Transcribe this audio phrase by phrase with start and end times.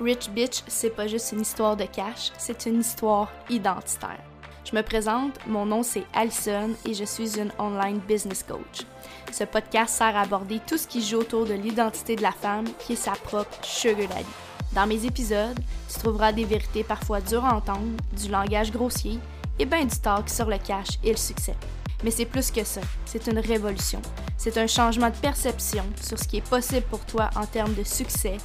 [0.00, 4.22] Rich Bitch, c'est pas juste une histoire de cash, c'est une histoire identitaire.
[4.64, 8.86] Je me présente, mon nom c'est Alison et je suis une online business coach.
[9.30, 12.64] Ce podcast sert à aborder tout ce qui joue autour de l'identité de la femme
[12.78, 14.24] qui est sa propre sugar daddy.
[14.72, 15.58] Dans mes épisodes,
[15.92, 19.18] tu trouveras des vérités parfois dures à entendre, du langage grossier
[19.58, 21.56] et bien du talk sur le cash et le succès.
[22.02, 24.00] Mais c'est plus que ça, c'est une révolution.
[24.38, 27.84] C'est un changement de perception sur ce qui est possible pour toi en termes de
[27.84, 28.38] succès,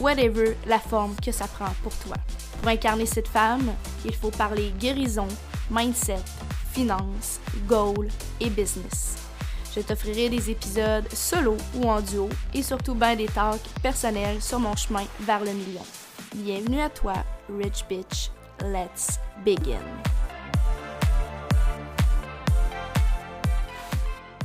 [0.00, 2.16] whatever la forme que ça prend pour toi.
[2.60, 3.72] Pour incarner cette femme,
[4.04, 5.28] il faut parler guérison,
[5.70, 6.22] mindset,
[6.72, 8.08] finance, goal
[8.40, 9.16] et business.
[9.74, 14.58] Je t'offrirai des épisodes solo ou en duo et surtout bien des talks personnels sur
[14.58, 15.84] mon chemin vers le million.
[16.34, 17.14] Bienvenue à toi,
[17.48, 18.30] Rich Bitch.
[18.62, 19.80] Let's begin.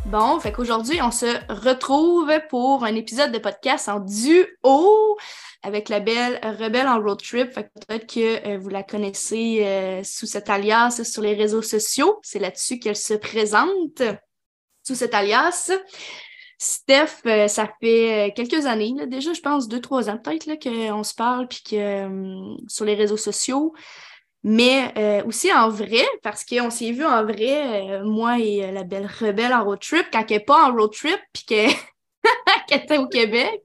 [0.06, 5.18] Bon, fait qu'aujourd'hui, on se retrouve pour un épisode de podcast en duo
[5.66, 7.54] avec la belle Rebelle en road trip.
[7.54, 12.20] Peut-être que euh, vous la connaissez euh, sous cet alias sur les réseaux sociaux.
[12.22, 14.04] C'est là-dessus qu'elle se présente,
[14.86, 15.72] sous cet alias.
[16.60, 21.14] Steph, euh, ça fait quelques années, déjà, je pense deux, trois ans peut-être qu'on se
[21.16, 23.74] parle, puis que sur les réseaux sociaux
[24.48, 29.52] mais aussi en vrai, parce qu'on s'est vu en vrai, moi et la belle rebelle
[29.52, 33.64] en road trip, quand elle n'est pas en road trip, puis qu'elle était au Québec.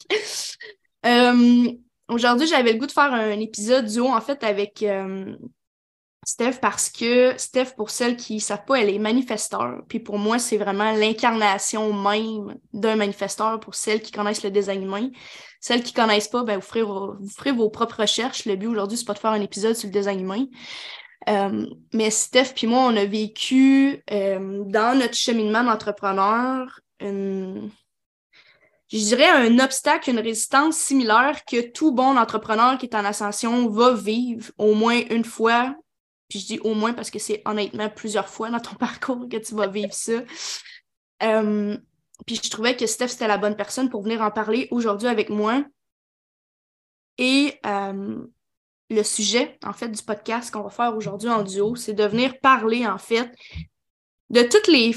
[2.11, 4.85] Aujourd'hui, j'avais le goût de faire un épisode duo, en fait, avec
[6.27, 9.83] Steph, parce que Steph, pour celles qui ne savent pas, elle est manifesteur.
[9.89, 14.83] Puis pour moi, c'est vraiment l'incarnation même d'un manifesteur pour celles qui connaissent le design
[14.83, 15.09] humain.
[15.61, 18.45] Celles qui connaissent pas, ben, vous, ferez vos, vous ferez vos propres recherches.
[18.45, 20.47] Le but aujourd'hui, c'est pas de faire un épisode sur le design humain.
[21.29, 27.71] Euh, mais Steph puis moi, on a vécu euh, dans notre cheminement d'entrepreneur une,
[28.93, 33.69] je dirais un obstacle, une résistance similaire que tout bon entrepreneur qui est en ascension
[33.69, 35.77] va vivre au moins une fois.
[36.29, 39.37] Puis je dis au moins parce que c'est honnêtement plusieurs fois dans ton parcours que
[39.37, 40.23] tu vas vivre ça.
[41.23, 41.77] Euh,
[42.27, 45.31] puis je trouvais que Steph, c'était la bonne personne pour venir en parler aujourd'hui avec
[45.31, 45.65] moi.
[47.19, 48.25] Et euh,
[48.89, 52.41] le sujet, en fait, du podcast qu'on va faire aujourd'hui en duo, c'est de venir
[52.41, 53.31] parler, en fait,
[54.31, 54.95] de toutes les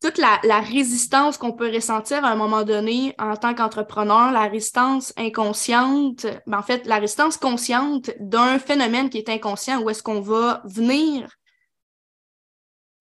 [0.00, 5.12] toute la, résistance qu'on peut ressentir à un moment donné en tant qu'entrepreneur, la résistance
[5.16, 10.20] inconsciente, ben en fait, la résistance consciente d'un phénomène qui est inconscient, où est-ce qu'on
[10.20, 11.28] va venir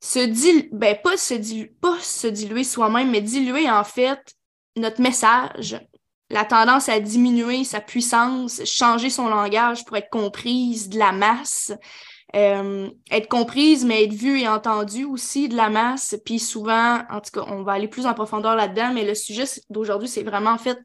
[0.02, 0.98] se diluer, ben
[1.40, 4.36] diluer, pas se diluer soi-même, mais diluer en fait
[4.76, 5.80] notre message,
[6.30, 11.72] la tendance à diminuer sa puissance, changer son langage pour être comprise de la masse,
[12.36, 16.16] euh, être comprise, mais être vue et entendue aussi de la masse.
[16.26, 19.46] Puis souvent, en tout cas, on va aller plus en profondeur là-dedans, mais le sujet
[19.70, 20.78] d'aujourd'hui, c'est vraiment en fait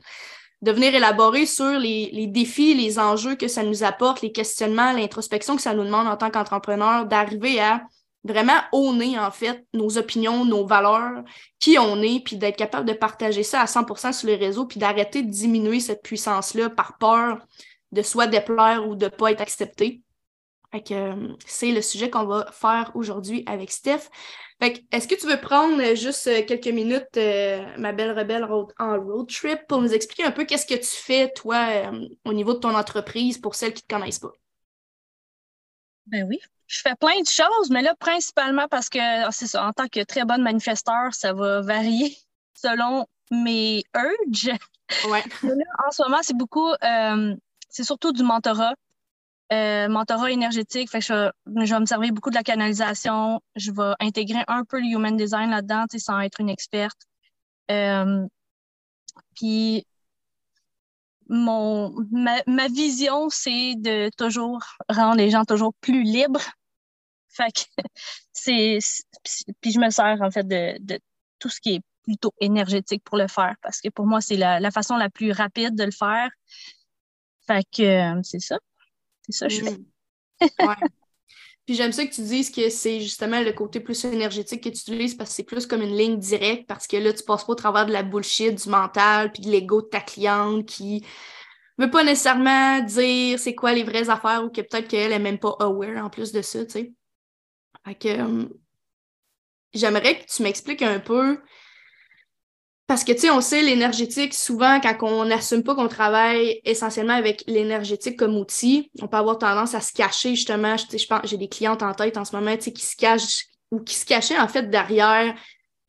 [0.62, 5.56] de venir élaborer sur les, défis, les enjeux que ça nous apporte, les questionnements, l'introspection
[5.56, 7.82] que ça nous demande en tant qu'entrepreneur, d'arriver à
[8.24, 11.22] vraiment honner, en fait, nos opinions, nos valeurs,
[11.60, 14.80] qui on est, puis d'être capable de partager ça à 100% sur les réseaux, puis
[14.80, 17.46] d'arrêter de diminuer cette puissance-là par peur
[17.92, 20.00] de soit déplaire ou de pas être accepté.
[20.74, 24.10] Fait que euh, c'est le sujet qu'on va faire aujourd'hui avec Steph.
[24.60, 28.42] Fait que, est-ce que tu veux prendre juste euh, quelques minutes, euh, ma belle rebelle
[28.42, 31.92] en road trip, pour nous expliquer un peu qu'est-ce que tu fais, toi,
[32.24, 34.32] au niveau de ton entreprise pour celles qui ne te connaissent pas?
[36.06, 39.64] Ben oui, je fais plein de choses, mais là, principalement parce que, ah, c'est ça,
[39.64, 42.16] en tant que très bonne manifesteur, ça va varier
[42.54, 44.50] selon mes urges.
[45.08, 45.22] Ouais.
[45.86, 47.36] en ce moment, c'est beaucoup, euh,
[47.70, 48.74] c'est surtout du mentorat.
[49.52, 51.30] Euh, mentorat énergétique, fait que je,
[51.66, 53.42] je, vais me servir beaucoup de la canalisation.
[53.56, 56.98] Je vais intégrer un peu le human design là-dedans, sans être une experte.
[57.70, 58.26] Euh,
[59.34, 59.86] puis
[61.28, 66.42] mon ma, ma vision, c'est de toujours rendre les gens toujours plus libres.
[67.28, 67.62] Fait que
[68.32, 68.78] c'est
[69.60, 70.98] puis je me sers en fait de, de,
[71.38, 74.60] tout ce qui est plutôt énergétique pour le faire parce que pour moi c'est la,
[74.60, 76.30] la, façon la plus rapide de le faire.
[77.46, 77.82] Fait que
[78.18, 78.58] euh, c'est ça.
[79.28, 79.70] C'est ça je fais.
[79.70, 80.66] Mm.
[80.66, 80.88] ouais.
[81.66, 84.80] Puis j'aime ça que tu dises que c'est justement le côté plus énergétique que tu
[84.80, 87.52] utilises parce que c'est plus comme une ligne directe parce que là, tu passes pas
[87.52, 91.06] au travers de la bullshit, du mental, puis de l'ego de ta cliente qui
[91.78, 95.38] veut pas nécessairement dire c'est quoi les vraies affaires ou que peut-être qu'elle est même
[95.38, 96.92] pas aware en plus de ça, tu sais.
[97.86, 98.44] Fait que euh,
[99.72, 101.40] j'aimerais que tu m'expliques un peu
[102.86, 107.14] parce que, tu sais, on sait l'énergétique, souvent, quand on n'assume pas qu'on travaille essentiellement
[107.14, 110.76] avec l'énergétique comme outil, on peut avoir tendance à se cacher, justement.
[110.76, 112.96] Je, je pense, j'ai des clientes en tête en ce moment, tu sais, qui se
[112.96, 115.34] cachent ou qui se cachaient, en fait, derrière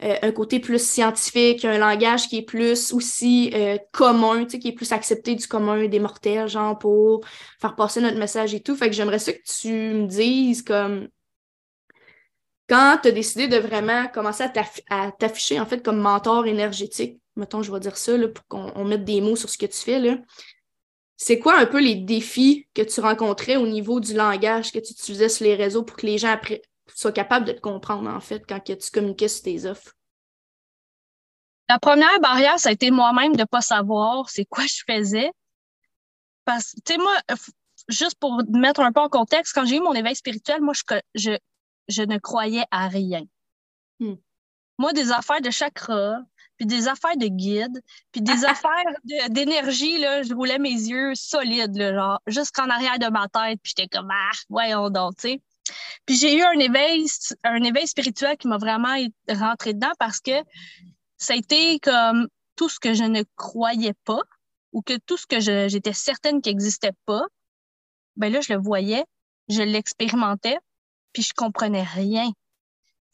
[0.03, 4.73] euh, un côté plus scientifique, un langage qui est plus aussi euh, commun, qui est
[4.73, 7.25] plus accepté du commun des mortels, genre pour
[7.61, 8.75] faire passer notre message et tout.
[8.75, 11.07] Fait que j'aimerais ça que tu me dises comme
[12.67, 14.43] quand tu as décidé de vraiment commencer
[14.89, 18.85] à t'afficher en fait comme mentor énergétique, mettons, je vais dire ça là, pour qu'on
[18.85, 20.21] mette des mots sur ce que tu fais.
[21.17, 24.91] C'est quoi un peu les défis que tu rencontrais au niveau du langage que tu
[24.91, 26.61] utilisais sur les réseaux pour que les gens après,
[26.93, 29.93] sois capable de te comprendre, en fait, quand tu communiquais sur tes offres?
[31.69, 35.31] La première barrière, ça a été moi-même de ne pas savoir c'est quoi je faisais.
[36.43, 37.15] Parce que, tu sais, moi,
[37.87, 40.73] juste pour mettre un peu en contexte, quand j'ai eu mon éveil spirituel, moi,
[41.15, 41.37] je,
[41.87, 43.23] je ne croyais à rien.
[43.99, 44.15] Hmm.
[44.77, 46.19] Moi, des affaires de chakra,
[46.57, 48.83] puis des affaires de guide, puis des affaires
[49.29, 53.73] d'énergie, là, je roulais mes yeux solides, là, genre, jusqu'en arrière de ma tête, puis
[53.75, 55.41] j'étais comme, ah, voyons donc, tu sais.
[56.05, 57.05] Puis j'ai eu un éveil,
[57.43, 58.95] un éveil spirituel qui m'a vraiment
[59.27, 60.43] rentré dedans parce que
[61.17, 64.21] ça a été comme tout ce que je ne croyais pas
[64.73, 67.23] ou que tout ce que j'étais certaine qu'il n'existait pas,
[68.15, 69.05] ben là, je le voyais,
[69.49, 70.57] je l'expérimentais,
[71.15, 72.29] puis je comprenais rien.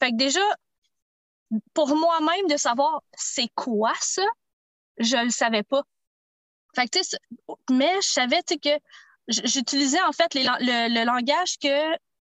[0.00, 0.40] Fait que déjà,
[1.72, 4.26] pour moi-même, de savoir c'est quoi ça,
[4.98, 5.82] je le savais pas.
[6.74, 6.98] Fait que,
[7.70, 8.70] mais je savais que
[9.28, 11.96] j'utilisais en fait le, langage que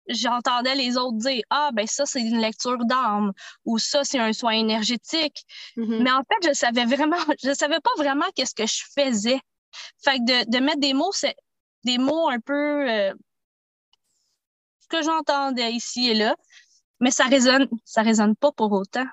[0.09, 3.33] j'entendais les autres dire ah ben ça c'est une lecture d'âme
[3.65, 5.45] ou ça c'est un soin énergétique
[5.77, 6.03] mm-hmm.
[6.03, 9.39] mais en fait je savais vraiment je savais pas vraiment qu'est-ce que je faisais
[10.03, 11.37] fait que de, mettre des mots c'est
[11.85, 13.15] des mots un peu euh,
[14.93, 16.37] que j'entendais ici et là
[17.01, 19.07] mais ça résonne ça résonne pas pour autant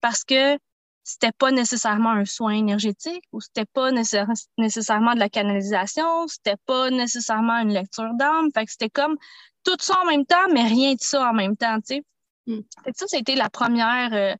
[0.00, 0.58] parce que
[1.04, 6.90] c'était pas nécessairement un soin énergétique ou c'était pas nécessairement de la canalisation, c'était pas
[6.90, 8.50] nécessairement une lecture d'âme.
[8.54, 9.16] Fait que c'était comme
[9.64, 12.02] tout ça en même temps, mais rien de ça en même temps, tu sais.
[12.46, 12.60] Mm.
[12.94, 14.34] ça, c'était la première euh,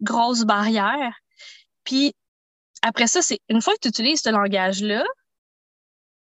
[0.00, 1.14] grosse barrière.
[1.84, 2.14] Puis
[2.82, 5.04] après ça, c'est une fois que tu utilises ce langage-là,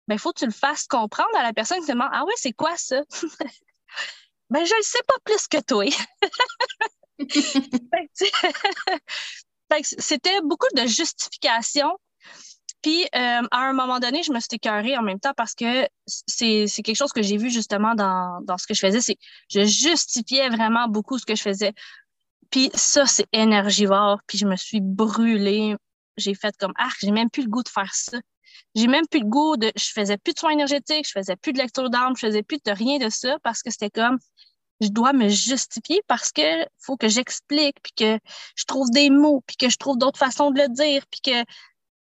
[0.09, 2.33] il faut que tu le fasses comprendre à la personne qui te demande Ah oui,
[2.37, 3.03] c'est quoi ça?
[4.51, 5.85] ben, je ne sais pas plus que toi.
[9.83, 11.97] C'était beaucoup de justification.
[12.83, 15.87] Puis, euh, à un moment donné, je me suis écœurée en même temps parce que
[16.07, 19.01] c'est quelque chose que j'ai vu justement dans, dans ce que je faisais.
[19.01, 19.19] C'est
[19.49, 21.73] je justifiais vraiment beaucoup ce que je faisais.
[22.51, 24.21] Puis ça, c'est énergivore.
[24.27, 25.77] Puis je me suis brûlée.
[26.17, 28.19] J'ai fait comme, ah, j'ai même plus le goût de faire ça.
[28.75, 31.53] J'ai même plus le goût de, je faisais plus de soins énergétiques, je faisais plus
[31.53, 34.19] de lecture d'armes, je faisais plus de rien de ça parce que c'était comme,
[34.81, 38.19] je dois me justifier parce que faut que j'explique, puis que
[38.57, 41.45] je trouve des mots, puis que je trouve d'autres façons de le dire, puis que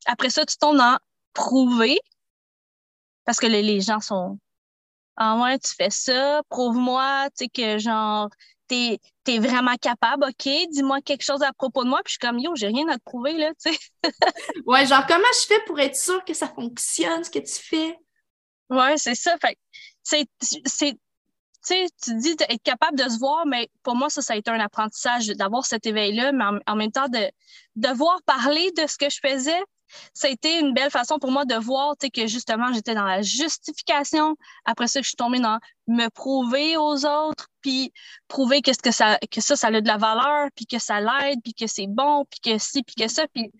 [0.06, 0.98] après ça, tu tombes dans
[1.34, 2.00] prouver,
[3.26, 4.40] parce que les, gens sont
[5.18, 8.30] Ah ouais, tu fais ça, prouve-moi, tu sais, que genre,
[8.68, 12.28] t'es es vraiment capable, OK, dis-moi quelque chose à propos de moi, puis je suis
[12.28, 13.80] comme Yo, j'ai rien à te prouver, là, tu sais.
[14.66, 17.98] ouais, genre, comment je fais pour être sûre que ça fonctionne, ce que tu fais?
[18.70, 19.36] Ouais, c'est ça.
[19.42, 19.58] Fait
[20.04, 20.28] c'est
[21.64, 24.36] tu sais, tu dis d'être capable de se voir, mais pour moi, ça, ça a
[24.36, 27.30] été un apprentissage d'avoir cet éveil-là, mais en, même temps, de
[27.76, 29.62] devoir parler de ce que je faisais,
[30.14, 33.22] ça a été une belle façon pour moi de voir que justement, j'étais dans la
[33.22, 34.36] justification.
[34.66, 37.92] Après ça, je suis tombée dans me prouver aux autres, puis
[38.28, 41.40] prouver que, que, ça, que ça, ça a de la valeur, puis que ça l'aide,
[41.44, 43.26] puis que c'est bon, puis que ci, puis que ça.
[43.34, 43.52] Puis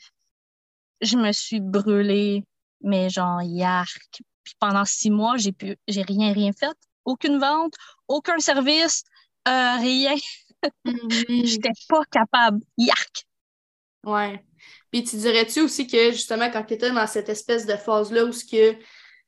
[1.02, 2.44] je me suis brûlée,
[2.82, 4.22] mais genre, yark.
[4.44, 7.74] Puis pendant six mois, j'ai pu, j'ai rien, rien fait aucune vente,
[8.08, 9.04] aucun service,
[9.48, 10.16] euh, rien.
[10.86, 11.44] Mm-hmm.
[11.48, 12.60] J'étais pas capable.
[12.78, 13.26] Yark!
[14.06, 14.46] Ouais.
[14.92, 18.32] Puis tu dirais-tu aussi que justement, quand tu étais dans cette espèce de phase-là où
[18.32, 18.76] ce que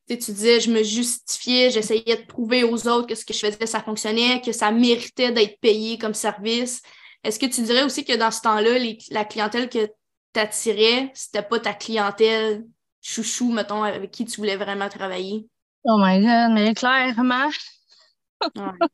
[0.08, 3.66] tu disais, je me justifiais, j'essayais de prouver aux autres que ce que je faisais,
[3.66, 6.82] ça fonctionnait, que ça méritait d'être payé comme service.
[7.24, 8.72] Est-ce que tu dirais aussi que dans ce temps-là,
[9.12, 9.86] la clientèle que
[10.34, 12.66] tu attirais, c'était pas ta clientèle
[13.02, 15.48] chouchou, mettons, avec qui tu voulais vraiment travailler?
[15.86, 17.50] Oh my God, mais clairement.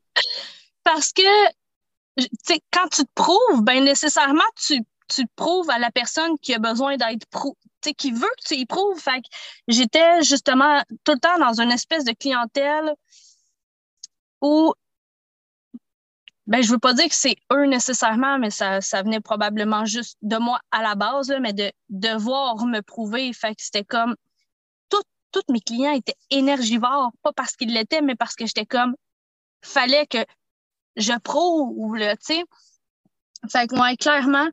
[0.84, 1.22] Parce que,
[2.72, 6.96] quand tu te prouves, ben nécessairement, tu, tu prouves à la personne qui a besoin
[6.96, 7.56] d'être prouvé,
[7.96, 9.00] qui veut que tu y prouves.
[9.00, 9.22] Fait
[9.68, 12.94] j'étais justement tout le temps dans une espèce de clientèle
[14.40, 14.72] où,
[16.46, 20.16] ben, je veux pas dire que c'est eux nécessairement, mais ça, ça venait probablement juste
[20.22, 23.32] de moi à la base, mais de devoir me prouver.
[23.32, 24.14] Fait que c'était comme,
[25.32, 28.96] tous mes clients étaient énergivores, pas parce qu'ils l'étaient, mais parce que j'étais comme,
[29.62, 30.18] fallait que
[30.96, 32.44] je prouve, tu sais.
[33.50, 34.48] Fait que moi, clairement,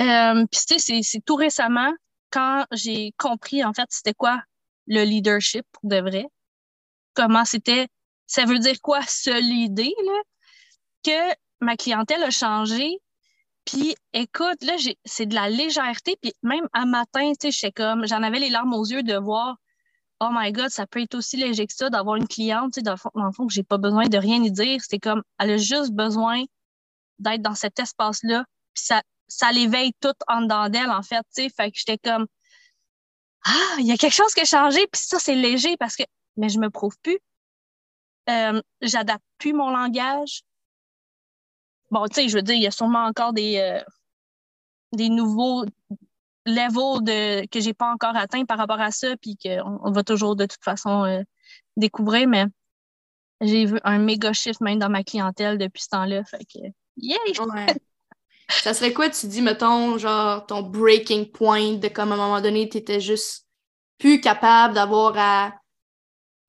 [0.00, 1.92] euh, puis tu sais, c'est tout récemment,
[2.30, 4.42] quand j'ai compris, en fait, c'était quoi
[4.86, 6.26] le leadership pour de vrai,
[7.14, 7.88] comment c'était,
[8.26, 10.22] ça veut dire quoi se leader, là,
[11.04, 13.00] que ma clientèle a changé,
[13.68, 16.16] Puis écoute, là, c'est de la légèreté.
[16.22, 19.56] Puis même à matin, tu sais, comme, j'en avais les larmes aux yeux de voir,
[20.20, 22.82] oh my God, ça peut être aussi léger que ça d'avoir une cliente, tu sais,
[22.82, 24.80] dans le fond, que j'ai pas besoin de rien y dire.
[24.88, 26.44] C'est comme, elle a juste besoin
[27.18, 28.44] d'être dans cet espace-là.
[28.74, 31.48] Puis ça, ça l'éveille tout en dedans d'elle, en fait, tu sais.
[31.50, 32.26] Fait que j'étais comme,
[33.44, 34.86] ah, il y a quelque chose qui a changé.
[34.88, 36.02] Puis ça, c'est léger parce que,
[36.36, 37.18] mais je me prouve plus.
[38.28, 40.42] Euh, j'adapte plus mon langage.
[41.90, 43.82] Bon, tu sais, je veux dire, il y a sûrement encore des, euh,
[44.92, 45.64] des nouveaux
[46.44, 50.02] levels de, que j'ai pas encore atteint par rapport à ça, puis qu'on on va
[50.02, 51.22] toujours de toute façon euh,
[51.76, 52.44] découvrir, mais
[53.40, 56.24] j'ai vu un méga shift même dans ma clientèle depuis ce temps-là.
[56.24, 56.58] Fait que,
[56.96, 57.18] yeah!
[58.50, 62.40] Ça serait quoi, tu dis, mettons, genre, ton breaking point de comme à un moment
[62.40, 63.46] donné, tu étais juste
[63.98, 65.54] plus capable d'avoir à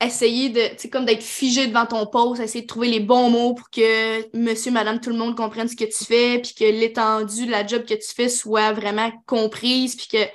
[0.01, 3.29] essayer de, tu sais, comme d'être figé devant ton poste, essayer de trouver les bons
[3.29, 6.63] mots pour que monsieur, madame, tout le monde comprenne ce que tu fais, puis que
[6.63, 10.25] l'étendue de la job que tu fais soit vraiment comprise, puis que,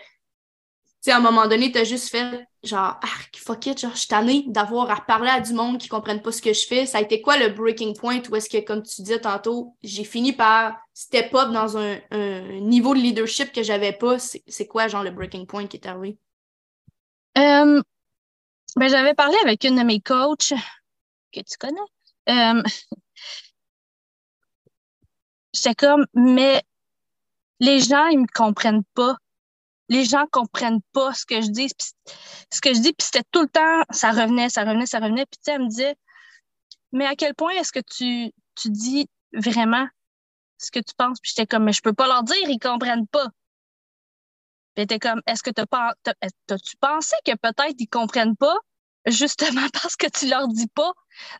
[1.04, 3.06] sais, à un moment donné, tu as juste fait genre, ah,
[3.36, 6.32] fuck it, genre, je suis tannée d'avoir à parler à du monde qui comprenne pas
[6.32, 6.86] ce que je fais.
[6.86, 10.04] Ça a été quoi le breaking point ou est-ce que, comme tu disais tantôt, j'ai
[10.04, 11.98] fini par step up dans un,
[12.60, 14.18] niveau de leadership que j'avais pas?
[14.18, 16.16] C'est quoi, genre, le breaking point qui est arrivé?
[17.36, 17.82] Euh,
[18.76, 20.54] ben, j'avais parlé avec une de mes coachs
[21.32, 21.80] que tu connais.
[22.30, 22.62] Euh,
[25.52, 26.62] J'étais comme, mais
[27.60, 29.16] les gens, ils me comprennent pas.
[29.88, 31.68] Les gens comprennent pas ce que je dis.
[32.52, 35.26] ce que je dis, puis c'était tout le temps, ça revenait, ça revenait, ça revenait.
[35.26, 35.96] Puis elle me disait,
[36.92, 39.86] mais à quel point est-ce que tu, tu dis vraiment
[40.58, 41.18] ce que tu penses?
[41.20, 43.28] Puis j'étais comme, mais je peux pas leur dire, ils comprennent pas.
[44.74, 48.56] Puis t'es comme, est-ce que t'as-tu pensé que peut-être ils comprennent pas
[49.06, 50.92] justement parce que tu leur dis pas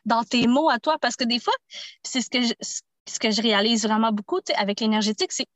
[0.05, 0.97] dans tes mots à toi?
[0.99, 1.53] Parce que des fois,
[2.03, 2.53] c'est ce que je,
[3.07, 5.47] ce que je réalise vraiment beaucoup, avec l'énergétique, c'est,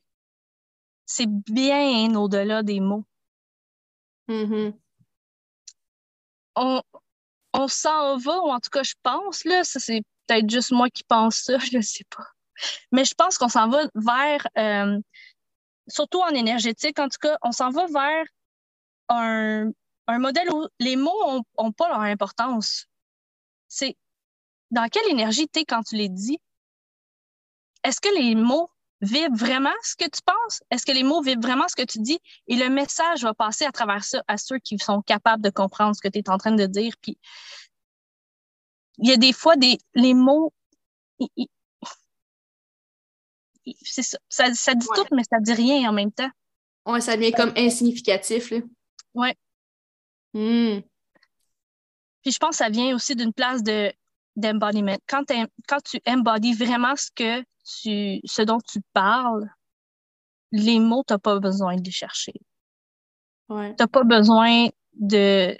[1.09, 3.03] c'est bien au-delà des mots.
[4.27, 4.73] Mm-hmm.
[6.55, 6.83] On,
[7.53, 10.87] on s'en va, ou en tout cas, je pense, là, ça c'est peut-être juste moi
[10.91, 12.27] qui pense ça, je sais pas.
[12.91, 14.99] Mais je pense qu'on s'en va vers euh,
[15.87, 18.25] surtout en énergétique, en tout cas, on s'en va vers
[19.09, 19.71] un,
[20.07, 22.85] modèle où les mots n'ont pas leur importance.
[23.67, 23.97] C'est
[24.69, 26.39] dans quelle énergie tu es quand tu les dis?
[27.83, 28.69] Est-ce que les mots
[29.01, 30.61] vivent vraiment ce que tu penses?
[30.71, 32.19] Est-ce que les mots vivent vraiment ce que tu dis?
[32.47, 35.95] Et le message va passer à travers ça à ceux qui sont capables de comprendre
[35.95, 36.93] ce que tu es en train de dire.
[37.01, 37.17] Puis,
[38.97, 40.53] il y a des fois, des, les mots,
[43.83, 44.17] c'est ça.
[44.29, 46.29] Ça, dit tout, mais ça dit rien en même temps.
[46.85, 48.59] Ouais, ça devient comme insignificatif, là.
[49.13, 49.35] Ouais.
[50.33, 50.81] Hmm.
[52.21, 53.91] Puis je pense que ça vient aussi d'une place de
[54.35, 54.97] d'embodiment.
[55.07, 55.23] Quand,
[55.67, 57.43] quand tu embodies vraiment ce que
[57.81, 59.49] tu ce dont tu parles,
[60.51, 62.33] les mots, tu n'as pas besoin de les chercher.
[63.49, 63.75] Ouais.
[63.75, 65.57] Tu n'as pas besoin de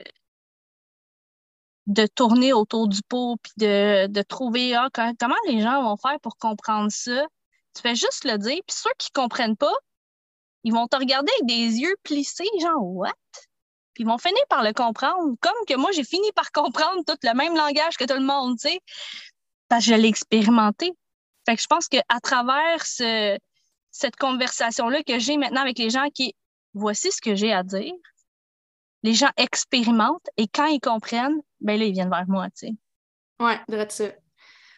[1.87, 4.89] de tourner autour du pot puis de, de trouver ah,
[5.19, 7.25] comment les gens vont faire pour comprendre ça?
[7.75, 9.73] Tu fais juste le dire, puis ceux qui comprennent pas,
[10.63, 13.13] ils vont te regarder avec des yeux plissés, genre what?
[13.93, 17.17] Puis ils vont finir par le comprendre, comme que moi j'ai fini par comprendre tout
[17.23, 18.79] le même langage que tout le monde, tu sais,
[19.67, 20.93] parce que je l'ai expérimenté.
[21.49, 23.35] Fait que je pense qu'à travers ce,
[23.89, 26.35] cette conversation-là que j'ai maintenant avec les gens qui
[26.75, 27.91] voici ce que j'ai à dire,
[29.01, 32.73] les gens expérimentent et quand ils comprennent, ben là, ils viennent vers moi, tu sais.
[33.39, 34.03] Ouais, de ça.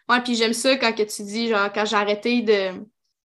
[0.08, 2.88] Ouais, puis j'aime ça quand que tu dis, genre, quand j'ai arrêté de,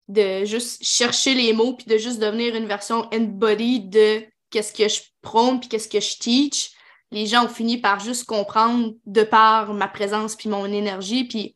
[0.09, 4.87] de juste chercher les mots puis de juste devenir une version embody de qu'est-ce que
[4.87, 6.75] je prône puis qu'est-ce que je teach,
[7.09, 11.23] les gens ont fini par juste comprendre de par ma présence puis mon énergie.
[11.23, 11.55] Puis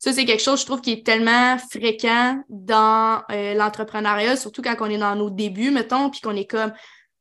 [0.00, 4.74] ça, c'est quelque chose, je trouve, qui est tellement fréquent dans euh, l'entrepreneuriat, surtout quand
[4.80, 6.72] on est dans nos débuts, mettons, puis qu'on est comme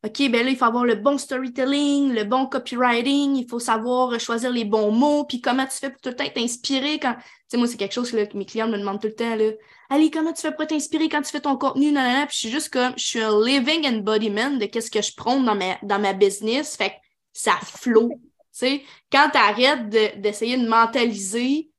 [0.06, 4.18] OK, ben là, il faut avoir le bon storytelling, le bon copywriting, il faut savoir
[4.18, 7.16] choisir les bons mots, puis comment tu fais pour tout le temps t'inspirer quand.
[7.16, 9.52] Tu sais, moi, c'est quelque chose que mes clients me demandent tout le temps, là.
[9.90, 12.50] Allez, comment tu fais pour t'inspirer quand tu fais ton contenu, nanana, puis je suis
[12.50, 16.00] juste comme, je suis un living embodiment de qu'est-ce que je prône dans ma, dans
[16.00, 16.96] ma business, fait que
[17.34, 18.10] ça flot.
[18.14, 18.20] Tu
[18.52, 19.90] sais, quand tu arrêtes
[20.22, 21.72] d'essayer de, mentaliser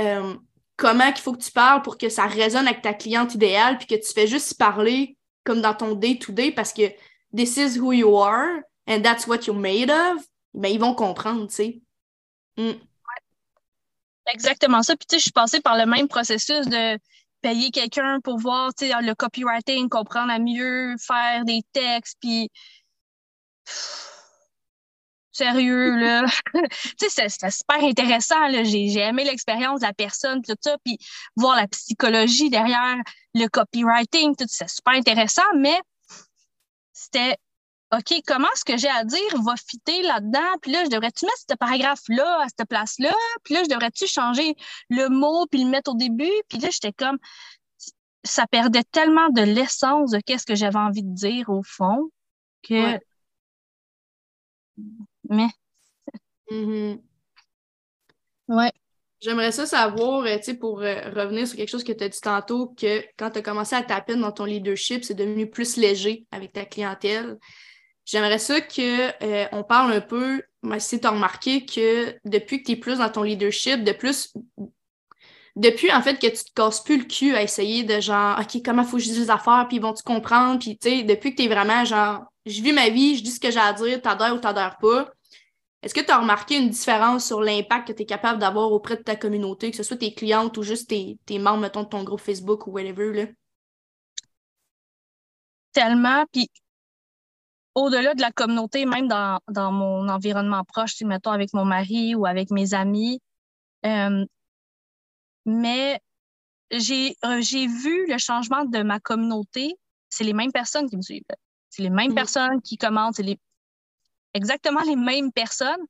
[0.00, 0.34] euh,
[0.76, 3.86] comment il faut que tu parles pour que ça résonne avec ta cliente idéale, puis
[3.86, 6.90] que tu fais juste parler comme dans ton day-to-day, parce que
[7.34, 11.46] this is who you are and that's what you're made of, ben, ils vont comprendre,
[11.48, 11.82] tu sais.
[12.56, 12.72] Mm.
[14.32, 14.96] Exactement ça.
[14.96, 16.98] Puis, tu sais, je suis passée par le même processus de
[17.40, 22.50] payer quelqu'un pour voir, le copywriting, comprendre à mieux, faire des textes, puis
[25.44, 26.24] sérieux, là.
[26.98, 28.64] tu sais, c'était super intéressant, là.
[28.64, 30.98] J'ai aimé l'expérience de la personne, tout ça, puis
[31.36, 32.96] voir la psychologie derrière
[33.34, 35.80] le copywriting, tout ça, c'est super intéressant, mais
[36.92, 37.36] c'était
[37.92, 40.56] OK, comment ce que j'ai à dire va fitter là-dedans?
[40.62, 43.12] Puis là, je devrais-tu mettre ce paragraphe-là à cette place-là?
[43.42, 44.54] Puis là, je devrais-tu changer
[44.90, 46.30] le mot puis le mettre au début?
[46.48, 47.18] Puis là, j'étais comme,
[48.22, 52.10] ça perdait tellement de l'essence de qu'est-ce que j'avais envie de dire au fond
[52.62, 52.98] que.
[55.30, 55.48] Mais.
[56.50, 57.00] Mm-hmm.
[58.48, 58.72] Ouais.
[59.20, 62.08] J'aimerais ça savoir, euh, tu sais, pour euh, revenir sur quelque chose que tu as
[62.08, 65.76] dit tantôt, que quand tu as commencé à taper dans ton leadership, c'est devenu plus
[65.76, 67.38] léger avec ta clientèle.
[68.06, 70.42] J'aimerais ça qu'on euh, parle un peu,
[70.78, 74.34] si tu as remarqué que depuis que tu es plus dans ton leadership, de plus
[75.54, 78.62] depuis en fait que tu te casses plus le cul à essayer de genre OK,
[78.64, 81.02] comment faut que je dise les affaires, puis ils vont te comprendre, puis tu sais,
[81.02, 83.60] depuis que tu es vraiment genre je vis ma vie, je dis ce que j'ai
[83.60, 85.10] à dire, t'adhères ou t'adhères pas.
[85.82, 88.96] Est-ce que tu as remarqué une différence sur l'impact que tu es capable d'avoir auprès
[88.96, 91.88] de ta communauté, que ce soit tes clientes ou juste tes, tes membres, mettons, de
[91.88, 93.26] ton groupe Facebook ou whatever, là?
[95.72, 96.50] Tellement, puis
[97.74, 102.26] au-delà de la communauté, même dans, dans mon environnement proche, mettons avec mon mari ou
[102.26, 103.20] avec mes amis,
[103.86, 104.24] euh,
[105.46, 106.00] mais
[106.70, 109.74] j'ai euh, j'ai vu le changement de ma communauté.
[110.08, 111.22] C'est les mêmes personnes qui me suivent.
[111.70, 112.16] C'est les mêmes mm.
[112.16, 113.18] personnes qui commentent.
[113.18, 113.38] Les,
[114.34, 115.84] exactement les mêmes personnes,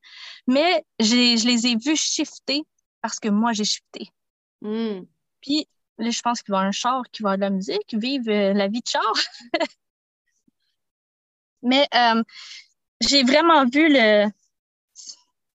[0.47, 2.63] mais je les ai vues shifter
[3.01, 4.09] parce que moi, j'ai shifté.
[4.61, 5.01] Mm.
[5.41, 5.67] Puis
[5.97, 7.93] là, je pense qu'il va y avoir un char qui va avoir de la musique,
[7.93, 9.13] vivre euh, la vie de char.
[11.63, 12.23] mais euh,
[13.01, 14.25] j'ai vraiment vu le.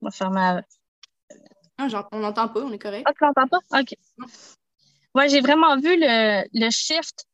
[0.01, 0.63] On va faire ma
[1.77, 3.05] ah, on n'entend pas, on est correct.
[3.05, 3.81] Ah, tu n'entends pas?
[3.81, 3.95] OK.
[5.15, 7.27] Ouais, j'ai vraiment vu le, le shift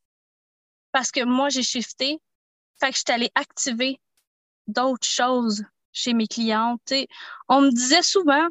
[0.91, 2.19] parce que moi, j'ai shifté.
[2.79, 3.99] Fait que je suis allée activer
[4.67, 6.93] d'autres choses chez mes clientes.
[7.49, 8.47] On me disait souvent,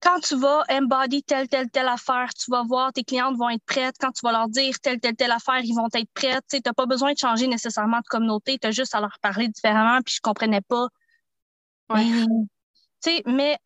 [0.00, 3.64] quand tu vas embody telle, telle, telle affaire, tu vas voir, tes clientes vont être
[3.64, 3.96] prêtes.
[4.00, 6.44] Quand tu vas leur dire telle, telle, telle affaire, ils vont être prêtes.
[6.50, 9.48] Tu n'as pas besoin de changer nécessairement de communauté, tu as juste à leur parler
[9.48, 10.88] différemment, puis je comprenais pas.
[11.90, 12.04] Ouais.
[13.06, 13.58] Mais, mais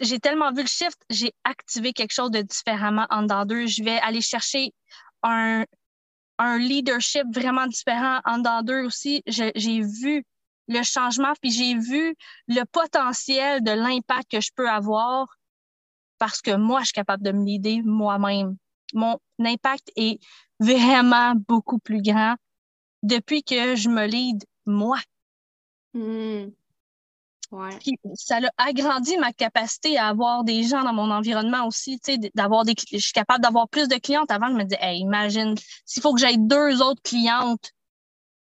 [0.00, 3.66] j'ai tellement vu le shift, j'ai activé quelque chose de différemment en dedans d'eux.
[3.66, 4.72] Je vais aller chercher
[5.22, 5.64] un,
[6.38, 9.22] un leadership vraiment différent en dedans d'eux aussi.
[9.26, 10.24] J'ai vu
[10.70, 12.14] le changement, puis j'ai vu
[12.48, 15.26] le potentiel de l'impact que je peux avoir
[16.18, 18.56] parce que moi, je suis capable de me leader moi-même.
[18.92, 20.20] Mon impact est
[20.58, 22.34] vraiment beaucoup plus grand
[23.02, 24.98] depuis que je me lead moi.
[25.94, 26.50] Hmm.
[27.80, 32.12] Puis ça a agrandi ma capacité à avoir des gens dans mon environnement aussi, tu
[32.12, 34.30] sais, d'avoir des je suis capable d'avoir plus de clientes.
[34.30, 37.72] Avant, je me disais, hey, imagine, s'il faut que j'aille deux autres clientes,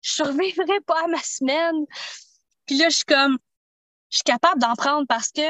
[0.01, 1.85] je survivrai pas à ma semaine.
[2.67, 3.39] Puis là, je suis comme,
[4.11, 5.43] je suis capable d'en prendre parce que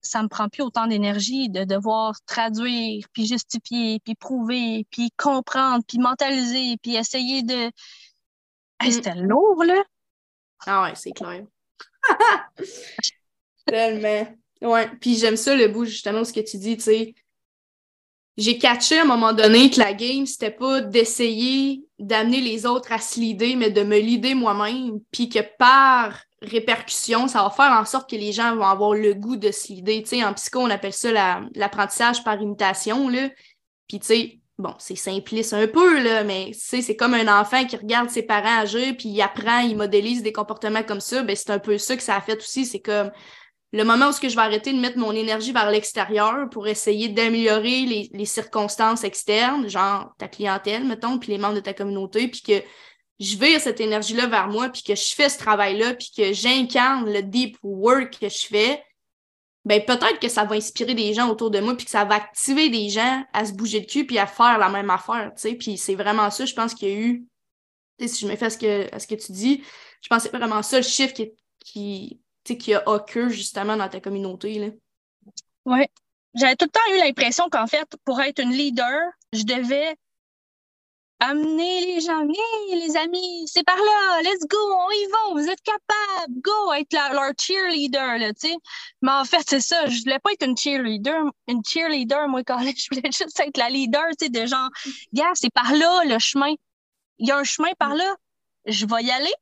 [0.00, 5.84] ça me prend plus autant d'énergie de devoir traduire, puis justifier, puis prouver, puis comprendre,
[5.86, 7.70] puis mentaliser, puis essayer de...
[8.80, 8.92] Hey, mm.
[8.92, 9.82] C'était lourd, là.
[10.66, 11.44] Ah ouais, c'est clair.
[13.66, 14.36] Tellement.
[14.62, 14.88] Ouais.
[15.00, 17.14] Puis j'aime ça le bout justement ce que tu dis, tu sais.
[18.38, 22.92] J'ai catché à un moment donné que la game, c'était pas d'essayer d'amener les autres
[22.92, 25.00] à se leader, mais de me leader moi-même.
[25.10, 29.12] Puis que par répercussion, ça va faire en sorte que les gens vont avoir le
[29.14, 29.96] goût de se leader.
[30.02, 31.10] Tu sais, en psycho, on appelle ça
[31.56, 33.28] l'apprentissage par imitation, là.
[33.88, 37.74] Puis tu sais, bon, c'est simpliste un peu, là, mais c'est comme un enfant qui
[37.74, 41.24] regarde ses parents agir, puis il apprend, il modélise des comportements comme ça.
[41.24, 42.66] Ben, c'est un peu ça que ça a fait aussi.
[42.66, 43.10] C'est comme
[43.72, 46.68] le moment où ce que je vais arrêter de mettre mon énergie vers l'extérieur pour
[46.68, 51.74] essayer d'améliorer les, les, circonstances externes, genre ta clientèle, mettons, puis les membres de ta
[51.74, 52.62] communauté, puis que
[53.20, 57.12] je vire cette énergie-là vers moi, puis que je fais ce travail-là, puis que j'incarne
[57.12, 58.82] le deep work que je fais,
[59.64, 62.14] ben peut-être que ça va inspirer des gens autour de moi, puis que ça va
[62.14, 65.42] activer des gens à se bouger le cul, puis à faire la même affaire, tu
[65.42, 65.54] sais.
[65.54, 67.26] Puis c'est vraiment ça, je pense qu'il y a eu,
[68.06, 69.62] si je me fais à ce que, à ce que tu dis,
[70.00, 71.32] je pense que c'est vraiment ça le chiffre qui,
[71.64, 72.20] qui,
[72.56, 74.72] qui a occur justement dans ta communauté.
[75.64, 75.86] Oui.
[76.34, 79.96] J'avais tout le temps eu l'impression qu'en fait, pour être une leader, je devais
[81.20, 85.48] amener les gens, hey, les amis, c'est par là, let's go, on y va, vous
[85.48, 88.56] êtes capables, go, être leur cheerleader, tu sais.
[89.02, 92.58] Mais en fait, c'est ça, je voulais pas être une cheerleader, une cheerleader, moi, quand
[92.60, 94.68] je voulais juste être la leader, tu sais, de genre,
[95.12, 96.54] gars, c'est par là, le chemin.
[97.18, 98.14] Il y a un chemin par là,
[98.66, 99.34] je vais y aller,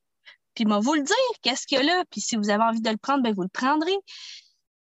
[0.56, 2.80] puis moi, vous le dire, qu'est-ce qu'il y a là, puis si vous avez envie
[2.80, 3.96] de le prendre, ben vous le prendrez.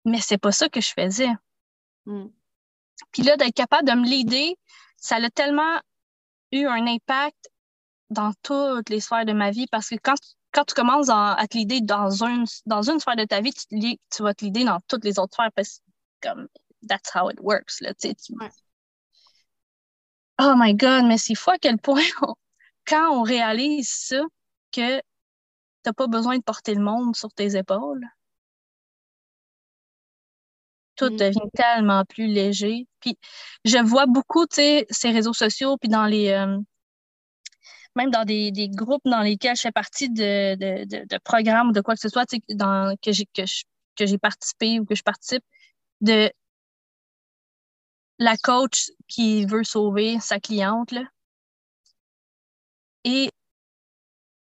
[0.05, 1.31] Mais c'est pas ça que je faisais.
[2.07, 2.27] Mm.
[3.12, 4.55] Puis là, d'être capable de me leader,
[4.96, 5.81] ça l'a tellement
[6.51, 7.51] eu un impact
[8.09, 10.16] dans toutes les sphères de ma vie parce que quand
[10.53, 13.77] quand tu commences à te l'idée dans une, dans une sphère de ta vie, tu,
[13.79, 16.49] tu vas te l'idée dans toutes les autres sphères parce que comme
[16.88, 17.81] that's how it works.
[17.81, 18.12] Là, tu
[20.40, 22.03] Oh my God, mais c'est fou à quel point
[22.87, 24.23] quand on réalise ça,
[24.73, 25.01] que
[25.83, 28.07] t'as pas besoin de porter le monde sur tes épaules.
[30.97, 31.16] Tout mm.
[31.16, 32.87] devient tellement plus léger.
[33.01, 33.16] Puis
[33.64, 36.59] je vois beaucoup, tu sais, ces réseaux sociaux, puis dans les, euh,
[37.97, 41.73] même dans des, des, groupes dans lesquels je fais partie de, de, de, programmes ou
[41.73, 43.43] de quoi que ce soit dans, que j'ai que,
[43.97, 45.45] que j'ai participé ou que je participe,
[46.01, 46.31] de
[48.19, 50.93] la coach qui veut sauver sa cliente.
[50.93, 51.03] Là.
[53.05, 53.31] Et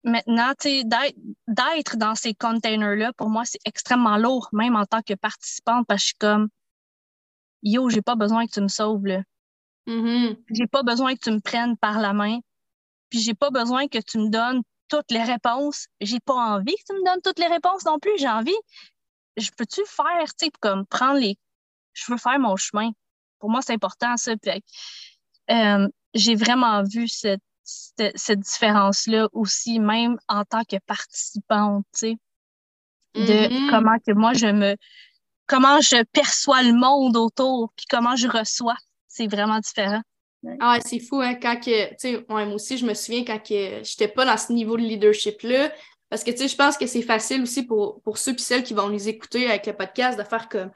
[0.05, 5.87] maintenant, d'être dans ces containers-là, pour moi, c'est extrêmement lourd, même en tant que participante,
[5.87, 6.49] parce que je suis comme
[7.62, 9.23] Yo, j'ai pas besoin que tu me sauves là.
[9.87, 10.37] Mm-hmm.
[10.51, 12.40] J'ai pas besoin que tu me prennes par la main
[13.14, 15.87] puis j'ai pas besoin que tu me donnes toutes les réponses.
[16.01, 18.11] J'ai pas envie que tu me donnes toutes les réponses non plus.
[18.19, 18.57] J'ai envie,
[19.37, 21.38] je peux-tu faire, tu sais, comme prendre les.
[21.93, 22.90] Je veux faire mon chemin.
[23.38, 24.33] Pour moi, c'est important, ça.
[25.51, 32.16] Euh, j'ai vraiment vu cette, cette, différence-là aussi, même en tant que participante, tu sais,
[33.14, 33.70] de mm-hmm.
[33.70, 34.77] comment que moi, je me.
[35.46, 38.77] Comment je perçois le monde autour, puis comment je reçois.
[39.09, 40.00] C'est vraiment différent.
[40.61, 43.83] Ah, c'est fou, hein, quand que, tu sais, moi aussi, je me souviens quand que
[43.83, 45.70] j'étais pas dans ce niveau de leadership-là,
[46.11, 48.62] parce que, tu sais, je pense que c'est facile aussi pour, pour ceux et celles
[48.62, 50.70] qui vont nous écouter avec le podcast de faire comme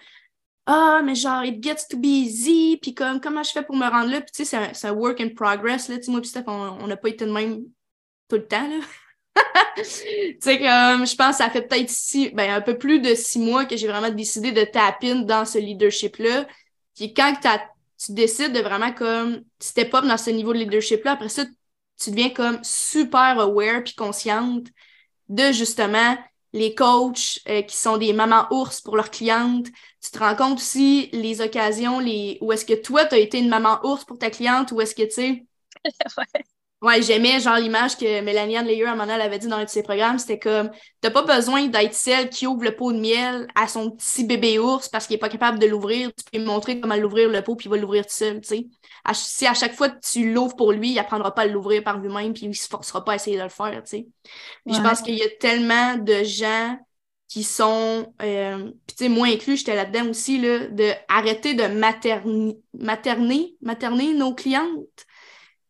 [0.71, 3.89] Ah, mais genre, it gets to be easy, puis comme, comment je fais pour me
[3.89, 4.21] rendre là?
[4.21, 6.87] Puis, tu sais, c'est un, work in progress, là, tu sais, moi, puis Steph, on
[6.87, 7.63] n'a pas été de même
[8.29, 8.77] tout le temps, là.
[9.77, 13.15] tu sais, comme, je pense que ça fait peut-être six, ben, un peu plus de
[13.15, 16.47] six mois que j'ai vraiment décidé de taper dans ce leadership-là.
[16.95, 17.35] Puis quand
[17.99, 21.13] tu décides de vraiment comme step up dans ce niveau de leadership-là.
[21.13, 21.45] Après ça,
[21.99, 24.67] tu deviens comme super aware puis consciente
[25.29, 26.17] de justement
[26.53, 29.67] les coachs euh, qui sont des mamans ours pour leurs clientes.
[30.03, 33.39] Tu te rends compte aussi les occasions les où est-ce que toi, tu as été
[33.39, 35.47] une maman ours pour ta cliente ou est-ce que, tu sais,
[37.01, 39.69] j'aimais genre l'image que Mélanie Anne Leyer, à un elle avait dit dans un de
[39.69, 40.19] ses programmes.
[40.19, 43.91] C'était comme, t'as pas besoin d'être celle qui ouvre le pot de miel à son
[43.91, 46.11] petit bébé ours parce qu'il est pas capable de l'ouvrir.
[46.15, 48.49] Tu peux lui montrer comment l'ouvrir le pot puis il va l'ouvrir tout seul, tu
[48.49, 48.67] sais.
[49.13, 52.33] Si à chaque fois tu l'ouvres pour lui, il apprendra pas à l'ouvrir par lui-même
[52.33, 54.07] puis il se forcera pas à essayer de le faire, tu sais.
[54.67, 56.79] Je pense qu'il y a tellement de gens
[57.27, 61.65] qui sont, euh, puis tu sais, moi inclus, j'étais là-dedans aussi, là, de arrêter de
[61.65, 65.07] materner, materner nos clientes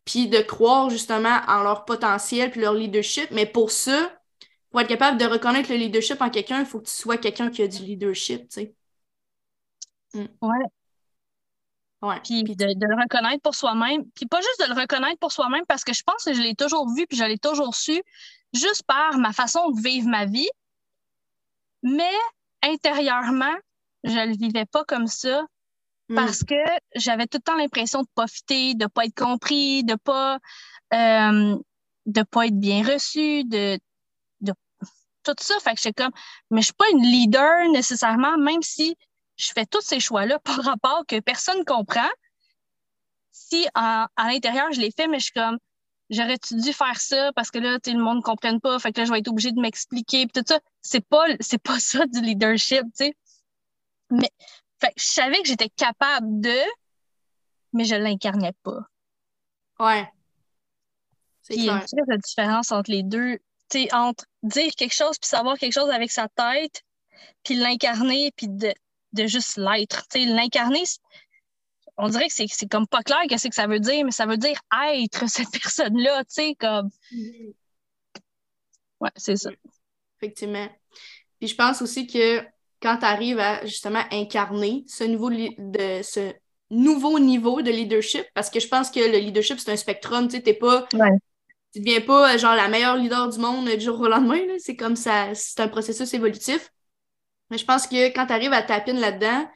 [0.09, 3.31] puis de croire justement en leur potentiel puis leur leadership.
[3.31, 4.11] Mais pour ça,
[4.71, 7.51] pour être capable de reconnaître le leadership en quelqu'un, il faut que tu sois quelqu'un
[7.51, 8.75] qui a du leadership, tu sais.
[10.15, 10.25] Mm.
[10.41, 10.65] Ouais.
[12.01, 12.21] Ouais.
[12.25, 14.11] Puis, de, le reconnaître pour soi-même.
[14.13, 16.55] Puis pas juste de le reconnaître pour soi-même, parce que je pense que je l'ai
[16.55, 18.03] toujours vu, puis je l'ai toujours su,
[18.55, 20.49] juste par ma façon de vivre ma vie.
[21.83, 22.17] Mais
[22.63, 23.57] intérieurement,
[24.05, 25.45] je ne le vivais pas comme ça
[26.09, 26.15] Mm.
[26.15, 26.55] parce que
[26.95, 30.39] j'avais tout le temps l'impression de profiter, de pas être compris, de pas
[30.95, 31.57] euh,
[32.07, 33.79] de pas être bien reçu, de,
[34.41, 34.53] de
[35.25, 35.55] tout ça.
[35.63, 36.13] Fait que j'étais comme,
[36.51, 38.97] mais je suis pas une leader nécessairement, même si
[39.37, 42.09] je fais tous ces choix-là par rapport que personne comprend.
[43.31, 45.59] Si à l'intérieur je l'ai fait, mais je suis comme,
[46.11, 49.05] j'aurais-tu dû faire ça parce que là, le monde ne comprenne pas, fait que là,
[49.05, 50.27] je vais être obligée de m'expliquer.
[50.27, 53.17] tout ça, c'est pas, c'est pas ça du leadership, tu sais.
[54.11, 54.31] Mais
[54.81, 56.59] fait que je savais que j'étais capable de,
[57.73, 58.81] mais je l'incarnais pas.
[59.81, 60.09] Ouais.
[61.43, 63.39] C'est Il y a une différence entre les deux.
[63.71, 66.83] Tu sais, entre dire quelque chose puis savoir quelque chose avec sa tête,
[67.45, 68.73] puis l'incarner, puis de,
[69.13, 70.07] de juste l'être.
[70.09, 70.85] Tu sais, l'incarner,
[71.97, 74.37] on dirait que c'est comme pas clair qu'est-ce que ça veut dire, mais ça veut
[74.37, 74.59] dire
[74.95, 76.91] être cette personne-là, tu sais, comme.
[77.13, 77.55] Mm-hmm.
[79.01, 79.51] Ouais, c'est ça.
[80.17, 80.69] Effectivement.
[81.39, 82.45] Puis je pense aussi que
[82.81, 86.33] quand tu arrives à justement incarner ce nouveau, de, ce
[86.71, 90.37] nouveau niveau de leadership, parce que je pense que le leadership, c'est un spectrum, tu
[90.37, 90.87] sais, t'es pas...
[91.75, 94.97] Tu deviens pas genre la meilleure leader du monde du jour au lendemain, c'est comme
[94.97, 96.73] ça, c'est un processus évolutif.
[97.51, 99.47] Mais je pense que quand tu arrives à taper là-dedans,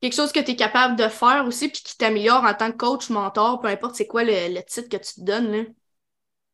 [0.00, 2.78] quelque chose que tu es capable de faire aussi, puis qui t'améliore en tant que
[2.78, 5.66] coach, mentor, peu importe c'est quoi le, le, titre que tu te donnes,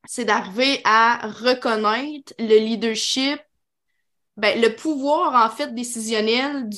[0.07, 3.38] c'est d'arriver à reconnaître le leadership
[4.38, 6.70] ben, le pouvoir, en fait, décisionnel,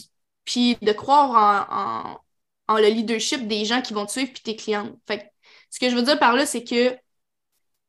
[0.45, 2.21] puis de croire
[2.69, 4.97] en, le leadership des gens qui vont te suivre, puis tes clients.
[5.07, 5.31] Fait
[5.71, 6.97] ce que je veux dire par là, c'est que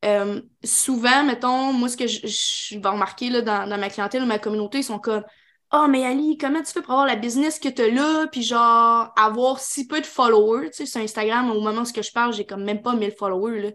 [0.03, 4.39] euh, souvent, mettons, moi, ce que je, vais remarquer là, dans, ma clientèle ou ma
[4.39, 5.23] communauté, ils sont comme
[5.69, 8.27] Ah, oh, mais Ali, comment tu fais pour avoir la business que tu as là,
[8.27, 10.71] puis genre avoir si peu de followers?
[10.71, 13.61] Tu sais, sur Instagram, au moment où je parle, j'ai comme même pas 1000 followers.
[13.61, 13.69] Là.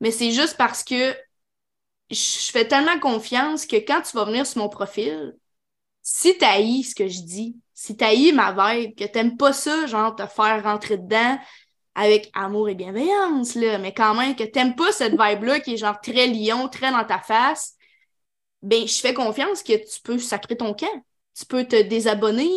[0.00, 1.14] Mais c'est juste parce que
[2.12, 5.34] je fais tellement confiance que quand tu vas venir sur mon profil,
[6.02, 9.52] si tu haïs ce que je dis, si tu haïs ma vibe, que t'aimes pas
[9.52, 11.38] ça, genre te faire rentrer dedans
[11.94, 15.76] avec amour et bienveillance, là, mais quand même que t'aimes pas cette vibe-là qui est
[15.76, 17.76] genre très lion, très dans ta face,
[18.62, 20.86] ben je fais confiance que tu peux sacrer ton camp.
[21.34, 22.48] Tu peux te désabonner.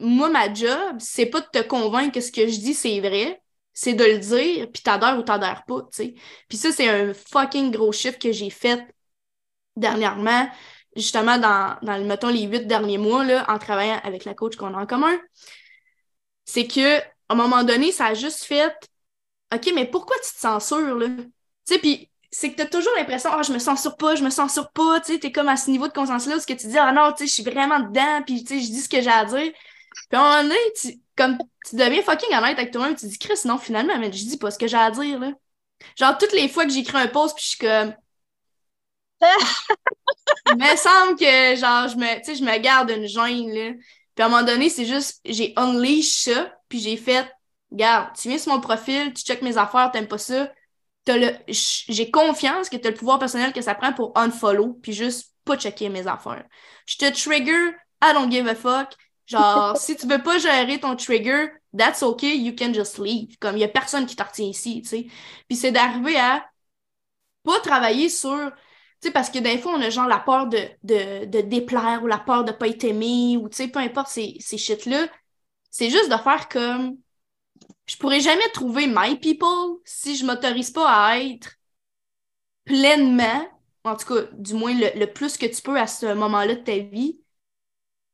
[0.00, 3.42] Moi, ma job, c'est pas de te convaincre que ce que je dis, c'est vrai.
[3.74, 6.14] C'est de le dire, puis t'adhères ou t'adhères pas, tu sais.
[6.48, 8.82] Puis ça, c'est un fucking gros chiffre que j'ai fait
[9.76, 10.48] dernièrement,
[10.96, 14.82] justement dans, dans mettons, les huit derniers mois, en travaillant avec la coach qu'on a
[14.82, 15.16] en commun.
[16.44, 18.74] C'est que, à un moment donné, ça a juste fait
[19.54, 21.08] OK, mais pourquoi tu te censures, là?
[21.08, 21.24] Tu
[21.74, 24.30] sais, puis c'est que tu as toujours l'impression, ah, je me censure pas, je me
[24.30, 26.54] censure pas, tu sais, tu es comme à ce niveau de conscience-là où ce que
[26.54, 28.80] tu dis, ah non, tu sais, je suis vraiment dedans, puis tu sais, je dis
[28.80, 29.52] ce que j'ai à dire.
[30.08, 31.36] Puis à un moment tu, comme,
[31.68, 34.50] tu deviens fucking honnête avec toi-même, tu dis, Chris, non, finalement, mais je dis pas
[34.50, 35.32] ce que j'ai à dire, là.
[35.98, 37.94] Genre, toutes les fois que j'écris un post, puis je suis comme.
[40.46, 43.72] Il me semble que, genre, je me, tu sais, je me garde une gêne, là.
[44.14, 47.30] Puis à un moment donné, c'est juste, j'ai unleash ça, puis j'ai fait,
[47.70, 50.50] regarde, tu viens sur mon profil, tu checkes mes affaires, t'aimes pas ça,
[51.06, 55.32] j'ai confiance que tu as le pouvoir personnel que ça prend pour unfollow, puis juste
[55.44, 56.44] pas checker mes affaires.
[56.86, 58.94] Je te trigger, I don't give a fuck.
[59.26, 63.36] Genre, si tu veux pas gérer ton trigger, that's okay, you can just leave.
[63.38, 65.06] Comme, il y a personne qui t'en retient ici, tu sais.
[65.48, 66.44] Puis c'est d'arriver à
[67.44, 68.52] pas travailler sur...
[69.02, 72.02] Tu sais, parce que des fois, on a genre la peur de, de, de déplaire
[72.04, 75.08] ou la peur de pas être aimé ou, tu sais, peu importe ces, ces shit-là.
[75.70, 76.98] C'est juste de faire comme
[77.86, 81.58] je pourrais jamais trouver my people si je m'autorise pas à être
[82.64, 83.46] pleinement,
[83.84, 86.78] en tout cas, du moins le, plus que tu peux à ce moment-là de ta
[86.78, 87.20] vie,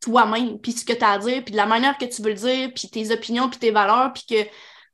[0.01, 2.31] toi-même, puis ce que tu as à dire, puis de la manière que tu veux
[2.31, 4.48] le dire, puis tes opinions, puis tes valeurs, puis que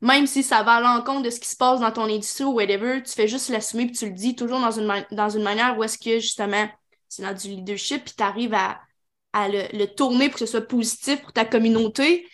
[0.04, 2.52] même si ça va à l'encontre de ce qui se passe dans ton industrie ou
[2.52, 5.78] whatever, tu fais juste l'assumer, puis tu le dis toujours dans une, dans une manière
[5.78, 6.68] où est-ce que, justement,
[7.08, 8.78] c'est dans du leadership, puis tu arrives à,
[9.48, 12.28] le, le, tourner pour que ce soit positif pour ta communauté,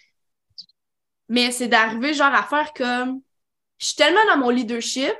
[1.28, 3.22] mais c'est d'arriver genre à faire comme
[3.78, 5.14] je suis tellement dans mon leadership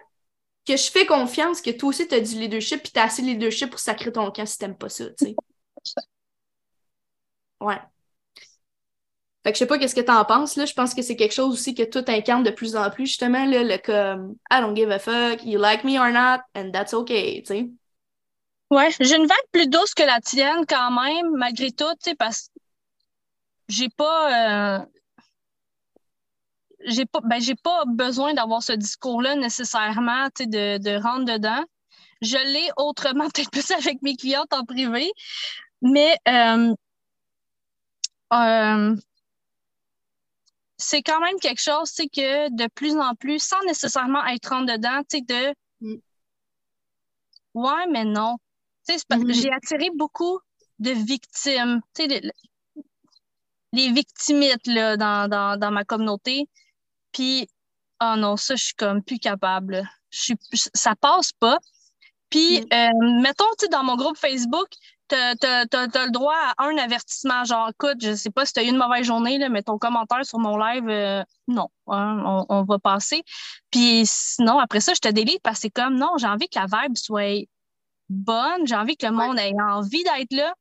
[0.67, 3.23] que je fais confiance que toi aussi tu as du leadership puis tu as assez
[3.23, 5.37] de leadership pour sacrer ton camp si t'aimes pas ça, tu sais.
[7.61, 7.79] Ouais.
[9.42, 10.66] Fait que je sais pas qu'est-ce que t'en penses, là.
[10.66, 13.46] Je pense que c'est quelque chose aussi que tout incarne de plus en plus, justement,
[13.46, 16.92] là, le comme I don't give a fuck, you like me or not, and that's
[16.92, 17.70] okay, tu sais.
[18.70, 22.14] Ouais, j'ai une vague plus douce que la tienne quand même, malgré tout, tu sais,
[22.14, 22.61] parce que
[23.68, 24.79] j'ai pas.
[24.81, 24.85] Euh,
[26.87, 31.64] j'ai pas ben, j'ai pas besoin d'avoir ce discours-là nécessairement, de, de rentrer dedans.
[32.22, 35.11] Je l'ai autrement, peut-être plus avec mes clientes en privé,
[35.83, 36.74] mais euh,
[38.33, 38.96] euh,
[40.81, 44.73] c'est quand même quelque chose, c'est que de plus en plus, sans nécessairement être rentre
[44.73, 46.01] dedans, tu sais, de mm.
[47.55, 48.38] Ouais, mais non.
[48.88, 49.33] Tu sais, mm-hmm.
[49.33, 50.40] j'ai attiré beaucoup
[50.79, 52.31] de victimes, tu sais, les,
[53.73, 56.49] les victimites là, dans, dans, dans ma communauté.
[57.12, 57.49] Puis,
[58.01, 59.83] oh non, ça, je suis comme plus capable.
[60.11, 60.35] Je suis,
[60.75, 61.59] ça passe pas.
[62.31, 62.73] Puis, mm.
[62.73, 64.69] euh, mettons, tu sais, dans mon groupe Facebook,
[65.11, 67.44] tu as, le droit à un avertissement.
[67.44, 69.79] Genre, écoute, je sais pas si tu as eu une mauvaise journée, là, mais ton
[69.79, 73.23] commentaire sur mon live, euh, non, hein, on, va passer.
[73.70, 76.59] Puis sinon, après ça, je te délite parce que c'est comme, non, j'ai envie que
[76.59, 77.46] la vibe soit
[78.09, 80.55] bonne, j'ai envie que le monde ait envie d'être là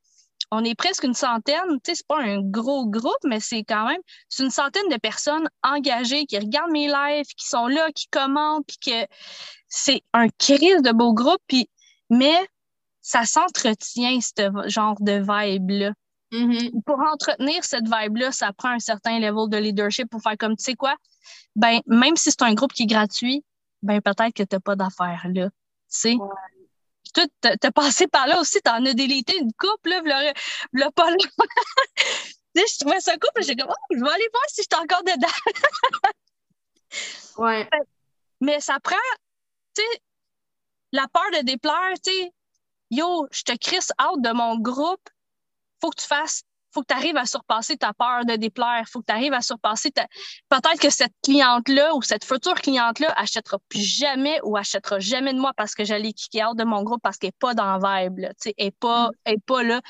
[0.51, 3.87] on est presque une centaine, tu sais, c'est pas un gros groupe, mais c'est quand
[3.87, 8.07] même, c'est une centaine de personnes engagées qui regardent mes lives, qui sont là, qui
[8.07, 9.07] commentent, puis que
[9.67, 11.69] c'est un crise de beau groupe, puis,
[12.09, 12.47] mais
[13.09, 15.93] ça s'entretient, ce genre de vibe-là.
[16.31, 16.83] Mm-hmm.
[16.83, 20.63] Pour entretenir cette vibe-là, ça prend un certain level de leadership pour faire comme, tu
[20.63, 20.95] sais quoi,
[21.55, 23.43] ben, même si c'est un groupe qui est gratuit,
[23.81, 25.51] ben, peut-être que t'as pas d'affaires là, tu
[25.87, 26.15] sais
[27.15, 30.01] toi, t'as passé par là aussi, t'en as délité une coupe, là,
[30.71, 31.17] le pas là.
[32.55, 35.03] je trouvais ça cool, j'ai dit, oh, je vais aller voir si je suis encore
[35.03, 35.27] dedans.
[37.37, 37.67] ouais.
[38.39, 38.95] Mais ça prend,
[39.75, 40.01] tu sais,
[40.91, 42.31] la peur de déplaire, tu sais,
[42.89, 45.09] yo, je te crisse out de mon groupe,
[45.81, 48.85] faut que tu fasses faut que tu arrives à surpasser ta peur de déplaire.
[48.87, 50.07] faut que tu arrives à surpasser ta...
[50.49, 55.39] Peut-être que cette cliente-là ou cette future cliente-là achètera plus jamais ou achètera jamais de
[55.39, 58.03] moi parce que j'allais kicker out de mon groupe parce qu'elle n'est pas dans la
[58.03, 59.41] vibe, là, elle n'est pas, mm.
[59.45, 59.81] pas là.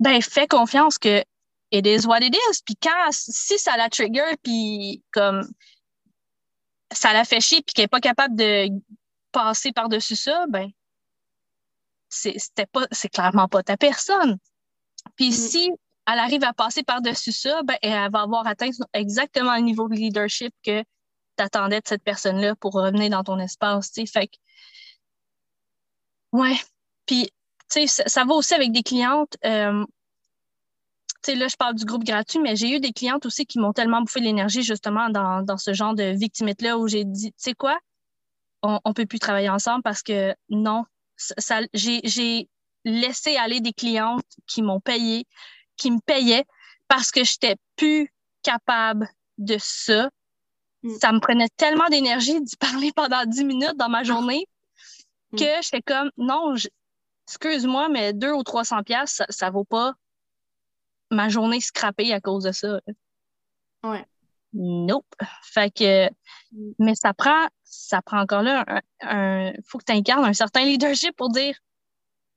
[0.00, 1.24] Ben, fais confiance que
[1.70, 2.62] it is what it is.
[2.64, 5.48] Puis quand, si ça la trigger, puis comme
[6.92, 8.68] ça la fait chier, puis qu'elle n'est pas capable de
[9.30, 10.70] passer par-dessus ça, ben,
[12.12, 14.38] c'était pas, c'est clairement pas ta personne.
[15.16, 15.32] Puis mm.
[15.32, 15.72] si
[16.06, 19.94] elle arrive à passer par-dessus ça, ben, elle va avoir atteint exactement le niveau de
[19.94, 23.90] leadership que tu attendais de cette personne-là pour revenir dans ton espace.
[23.94, 24.36] Fait que,
[26.32, 26.56] ouais,
[27.06, 27.30] Puis,
[27.70, 29.36] tu sais, ça, va aussi avec des clientes.
[29.44, 29.84] Euh,
[31.22, 33.58] tu sais, là, je parle du groupe gratuit, mais j'ai eu des clientes aussi qui
[33.60, 37.38] m'ont tellement bouffé l'énergie, justement, dans, dans, ce genre de victimite-là, où j'ai dit, tu
[37.38, 37.78] sais quoi,
[38.62, 40.84] on ne peut plus travailler ensemble parce que non,
[41.38, 42.48] ça, j'ai
[42.84, 45.26] laissé aller des clientes qui m'ont payé,
[45.76, 46.44] qui me payaient
[46.88, 49.08] parce que je n'étais plus capable
[49.38, 50.10] de ça.
[50.82, 50.94] Mm.
[51.00, 54.46] Ça me prenait tellement d'énergie d'y parler pendant 10 minutes dans ma journée
[55.32, 55.38] mm.
[55.38, 56.54] que j'étais comme, non,
[57.28, 59.94] excuse-moi, mais 2 ou 300 pièces ça, ça vaut pas
[61.10, 62.80] ma journée scrappée à cause de ça.
[63.84, 64.04] Ouais.
[64.54, 65.06] Nope.
[65.42, 66.08] Fait que,
[66.78, 68.64] mais ça prend, ça prend encore là
[69.00, 71.56] un, faut que tu incarnes un certain leadership pour dire,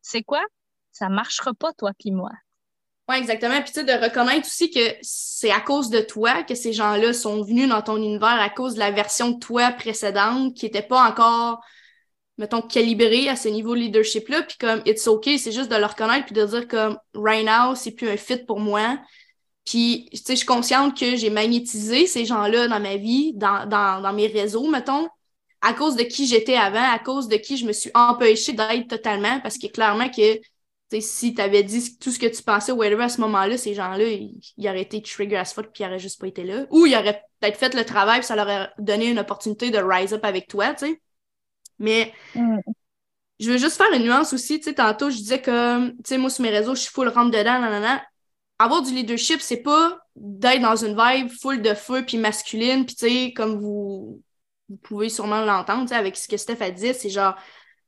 [0.02, 0.42] c'est quoi?
[0.92, 2.32] Ça marchera pas, toi puis moi.
[3.08, 3.62] Oui, exactement.
[3.62, 7.14] Puis tu sais, de reconnaître aussi que c'est à cause de toi que ces gens-là
[7.14, 10.82] sont venus dans ton univers à cause de la version de toi précédente qui n'était
[10.82, 11.62] pas encore,
[12.38, 14.44] mettons, calibrée à ce niveau leadership-là.
[14.44, 17.76] Puis comme, it's okay, c'est juste de le reconnaître puis de dire comme, right now,
[17.76, 18.98] c'est plus un fit pour moi.
[19.66, 23.68] Puis, tu sais, je suis consciente que j'ai magnétisé ces gens-là dans ma vie, dans,
[23.68, 25.08] dans, dans mes réseaux, mettons,
[25.62, 28.88] à cause de qui j'étais avant, à cause de qui je me suis empêchée d'être
[28.88, 30.40] totalement, parce que clairement que
[31.02, 33.74] si tu avais dit tout ce que tu pensais ou whatever à ce moment-là, ces
[33.74, 36.66] gens-là, ils, auraient été trigger as fuck puis ils n'auraient juste pas été là.
[36.70, 39.80] Ou ils auraient peut-être fait le travail puis ça leur aurait donné une opportunité de
[39.80, 41.02] rise up avec toi, tu sais.
[41.80, 42.60] Mais mm.
[43.40, 46.18] je veux juste faire une nuance aussi, tu sais, tantôt je disais que, tu sais,
[46.18, 48.02] moi sur mes réseaux, je suis full rentre dedans, nanana.
[48.60, 52.96] Avoir du leadership, c'est pas d'être dans une vibe full de feu puis masculine, puis
[52.96, 54.22] tu sais, comme vous,
[54.70, 57.36] vous pouvez sûrement l'entendre, avec ce que Steph a dit, c'est genre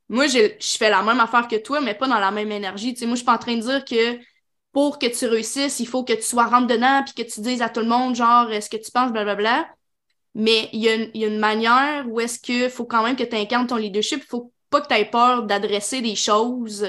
[0.09, 2.93] moi, je, fais la même affaire que toi, mais pas dans la même énergie.
[2.93, 4.19] Tu sais, moi, je suis pas en train de dire que
[4.71, 7.61] pour que tu réussisses, il faut que tu sois rentre dedans puis que tu dises
[7.61, 9.67] à tout le monde, genre, est-ce que tu penses, blablabla.
[10.35, 13.15] Mais il y, a une, y a une manière où est-ce qu'il faut quand même
[13.15, 14.21] que tu incarnes ton leadership.
[14.23, 16.87] Il faut pas que tu aies peur d'adresser des choses.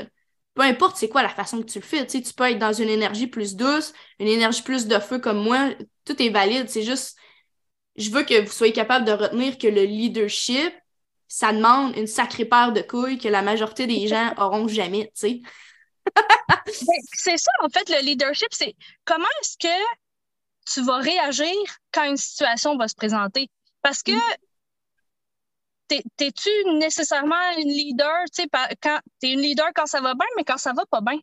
[0.59, 2.05] Peu importe c'est quoi la façon que tu le fais.
[2.05, 5.21] Tu, sais, tu peux être dans une énergie plus douce, une énergie plus de feu
[5.21, 5.71] comme moi.
[6.05, 6.69] Tout est valide.
[6.69, 7.17] C'est juste,
[7.95, 10.75] je veux que vous soyez capable de retenir que le leadership,
[11.29, 15.29] ça demande une sacrée paire de couilles que la majorité des gens auront jamais, tu
[15.29, 15.41] sais.
[16.17, 19.85] Ben, c'est ça, en fait, le leadership, c'est comment est-ce que
[20.73, 21.55] tu vas réagir
[21.93, 23.49] quand une situation va se présenter?
[23.81, 24.37] Parce que mm.
[25.89, 28.49] T'es-tu nécessairement une leader, tu sais,
[28.83, 31.19] quand t'es une leader quand ça va bien, mais quand ça va pas bien?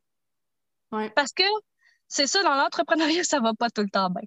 [0.91, 1.10] Ouais.
[1.12, 1.43] Parce que
[2.08, 4.23] c'est ça, dans l'entrepreneuriat, ça va pas tout le temps bien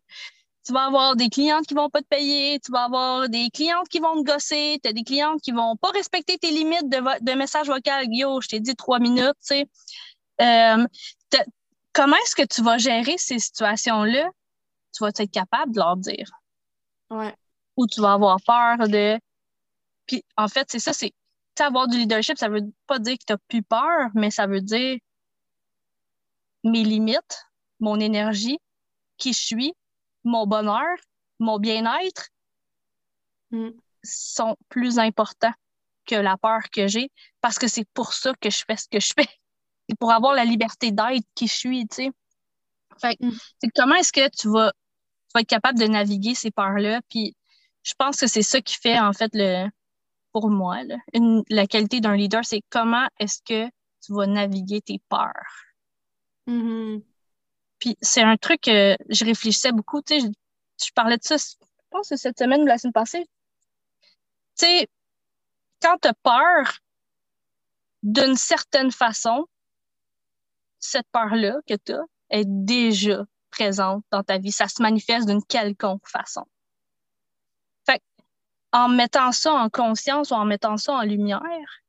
[0.69, 3.89] tu vas avoir des clientes qui vont pas te payer, tu vas avoir des clientes
[3.89, 7.25] qui vont te gosser, tu as des clientes qui vont pas respecter tes limites de,
[7.25, 8.05] de message vocal.
[8.11, 9.69] Yo, je t'ai dit trois minutes, tu sais.
[10.43, 10.87] Euh,
[11.95, 14.29] comment est-ce que tu vas gérer ces situations-là?
[14.95, 16.31] Tu vas être capable de leur dire?
[17.09, 17.35] Ouais.
[17.79, 19.19] Ou tu vas avoir peur de.
[20.09, 21.13] Puis en fait, c'est ça, c'est
[21.61, 24.61] avoir du leadership, ça veut pas dire que tu n'as plus peur, mais ça veut
[24.61, 24.99] dire
[26.65, 27.47] mes limites,
[27.81, 28.59] mon énergie,
[29.17, 29.75] qui je suis,
[30.25, 30.97] mon bonheur,
[31.39, 32.29] mon bien-être
[33.51, 33.71] mm.
[34.03, 35.55] sont plus importants
[36.07, 39.01] que la peur que j'ai parce que c'est pour ça que je fais ce que
[39.01, 39.29] je fais.
[39.91, 42.11] C'est pour avoir la liberté d'être qui je suis, tu sais.
[43.01, 43.31] Fait mm.
[43.75, 44.71] comment est-ce que tu vas,
[45.35, 47.01] être capable de naviguer ces peurs-là?
[47.09, 47.35] Puis
[47.85, 49.67] je pense que c'est ça qui fait, en fait, le,
[50.41, 50.83] pour moi,
[51.51, 53.69] la qualité d'un leader, c'est comment est-ce que
[54.01, 55.65] tu vas naviguer tes peurs.
[56.47, 57.03] Mm-hmm.
[57.81, 60.01] Puis c'est un truc que je réfléchissais beaucoup.
[60.01, 60.31] Tu sais,
[60.85, 63.27] je, parlais de ça, je pense que cette semaine ou la semaine passée.
[64.57, 64.89] Tu sais,
[65.83, 66.79] quand tu as peur
[68.05, 69.45] d'une certaine façon,
[70.79, 74.53] cette peur-là que tu as est déjà présente dans ta vie.
[74.53, 76.45] Ça se manifeste d'une quelconque façon.
[78.73, 81.83] En mettant ça en conscience ou en mettant ça en lumière,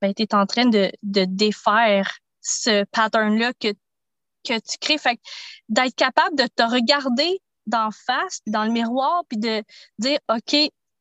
[0.00, 3.72] ben, tu es en train de, de défaire ce pattern-là que
[4.44, 4.98] que tu crées.
[4.98, 5.20] Fait
[5.68, 9.62] d'être capable de te regarder d'en face, puis dans le miroir, puis de
[9.98, 10.56] dire, OK,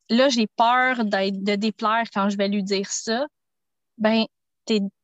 [0.10, 3.26] là, j'ai peur de déplaire quand je vais lui dire ça,
[3.98, 4.26] ben,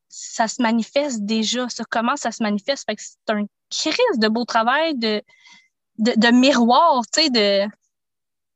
[0.09, 1.67] ça se manifeste déjà.
[1.69, 2.85] Ça commence ça se manifeste.
[2.85, 5.23] Fait que c'est un crise de beau travail de,
[5.97, 7.67] de, miroir, tu sais, de,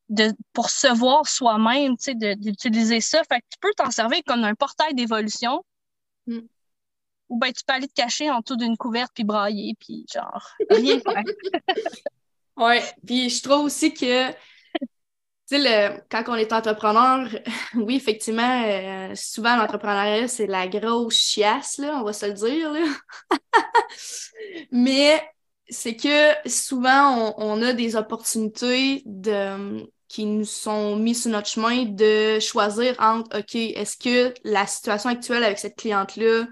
[0.09, 3.21] de, pour se voir soi-même, tu sais, d'utiliser ça.
[3.29, 5.63] Fait que tu peux t'en servir comme un portail d'évolution.
[6.27, 6.39] Mm
[7.29, 10.49] ou ben tu peux aller te cacher en dessous d'une couverte puis brailler, puis genre,
[10.69, 11.23] rien faire.
[12.57, 14.35] ouais, puis je trouve aussi que, tu
[15.45, 17.27] sais, quand on est entrepreneur,
[17.75, 22.71] oui, effectivement, euh, souvent l'entrepreneuriat, c'est la grosse chiasse, là, on va se le dire,
[22.71, 22.85] là.
[24.71, 25.21] Mais
[25.69, 31.85] c'est que souvent, on, a des opportunités de qui nous sont mis sur notre chemin
[31.85, 36.47] de choisir entre, OK, est-ce que la situation actuelle avec cette cliente-là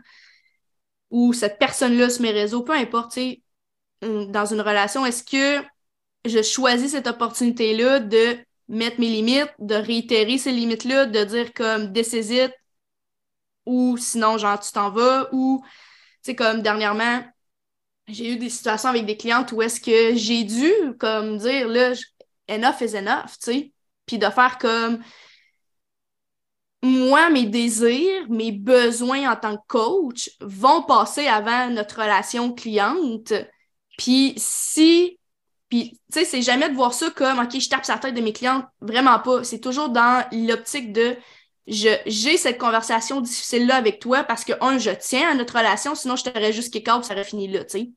[1.09, 3.17] ou cette personne-là sur mes réseaux, peu importe,
[4.01, 5.65] dans une relation, est-ce que
[6.25, 8.37] je choisis cette opportunité-là de
[8.67, 12.53] mettre mes limites, de réitérer ces limites-là, de dire comme décésite
[13.65, 17.23] ou sinon, genre, tu t'en vas ou, tu sais, comme dernièrement,
[18.07, 21.93] j'ai eu des situations avec des clientes où est-ce que j'ai dû, comme, dire, là,
[22.47, 23.73] enough is enough, tu sais,
[24.05, 24.99] puis de faire comme
[26.81, 33.33] moi, mes désirs, mes besoins en tant que coach vont passer avant notre relation cliente.
[33.97, 35.19] Puis si
[35.69, 38.21] puis, tu sais, c'est jamais de voir ça comme, OK, je tape sa tête de
[38.21, 38.65] mes clientes.
[38.81, 39.43] Vraiment pas.
[39.43, 41.17] C'est toujours dans l'optique de,
[41.67, 46.15] j'ai cette conversation difficile-là avec toi parce que, un, je tiens à notre relation, sinon
[46.15, 47.89] je t'aurais juste kick out ça aurait fini là, tu sais.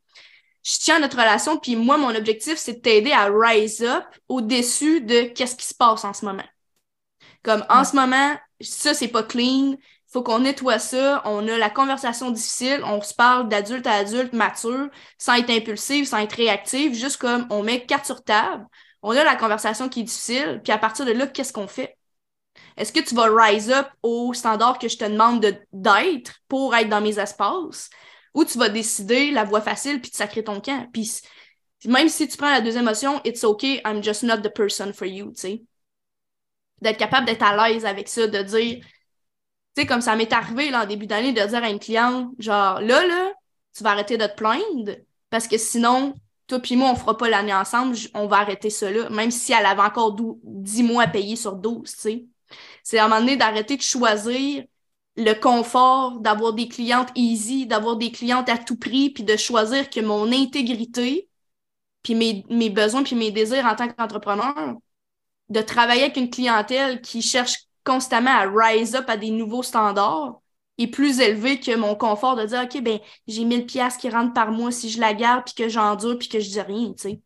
[0.65, 4.05] Je tiens à notre relation, puis moi, mon objectif, c'est de t'aider à rise up
[4.29, 6.45] au-dessus de qu'est-ce qui se passe en ce moment.
[7.43, 9.77] Comme, en ce moment, ça, c'est pas clean,
[10.11, 11.23] faut qu'on nettoie ça.
[11.27, 12.83] On a la conversation difficile.
[12.85, 14.89] On se parle d'adulte à adulte mature,
[15.19, 18.67] sans être impulsif, sans être réactif, juste comme on met carte sur table.
[19.03, 20.61] On a la conversation qui est difficile.
[20.65, 21.97] Puis à partir de là, qu'est-ce qu'on fait?
[22.77, 25.41] Est-ce que tu vas rise up au standard que je te demande
[25.73, 27.91] d'être pour être dans mes espaces?
[28.39, 30.89] Ou tu vas décider la voie facile puis de sacrer ton camp?
[30.93, 31.11] Puis
[31.87, 35.09] même si tu prends la deuxième option, it's okay, I'm just not the person for
[35.09, 35.63] you, tu sais.
[36.81, 38.85] D'être capable d'être à l'aise avec ça, de dire
[39.75, 42.81] sais, comme ça m'est arrivé là, en début d'année de dire à une cliente, genre,
[42.81, 43.33] là, là,
[43.77, 44.93] tu vas arrêter de te plaindre
[45.31, 46.15] parce que sinon,
[46.47, 49.67] toi puis moi, on fera pas l'année ensemble, on va arrêter là, même si elle
[49.67, 52.25] avait encore 10 mois à payer sur 12, tu sais.
[52.85, 54.65] C'est à un moment donné d'arrêter de choisir
[55.19, 59.91] le confort, d'avoir des clientes easy, d'avoir des clientes à tout prix, puis de choisir
[59.91, 61.29] que mon intégrité,
[62.05, 64.77] puis mes, mes besoins, puis mes désirs en tant qu'entrepreneur,
[65.49, 70.41] de travailler avec une clientèle qui cherche constamment à rise up à des nouveaux standards
[70.79, 74.35] est plus élevé que mon confort de dire OK, ben j'ai 1000 pièces qui rentrent
[74.35, 77.03] par mois si je la garde puis que j'endure puis que je dis rien, tu
[77.03, 77.21] sais.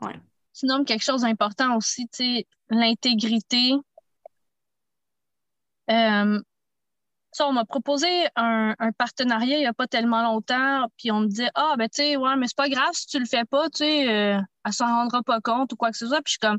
[0.00, 0.20] Ouais.
[0.52, 3.74] Tu nommes quelque chose d'important aussi, tu sais, l'intégrité.
[5.90, 6.40] Euh,
[7.40, 11.46] on m'a proposé un, partenariat il n'y a pas tellement longtemps, puis on me dit
[11.54, 13.78] Ah, ben, tu sais, ouais, mais c'est pas grave si tu le fais pas, tu
[13.78, 16.20] sais, euh, elle s'en rendra pas compte ou quoi que ce soit.
[16.22, 16.58] Puis je suis comme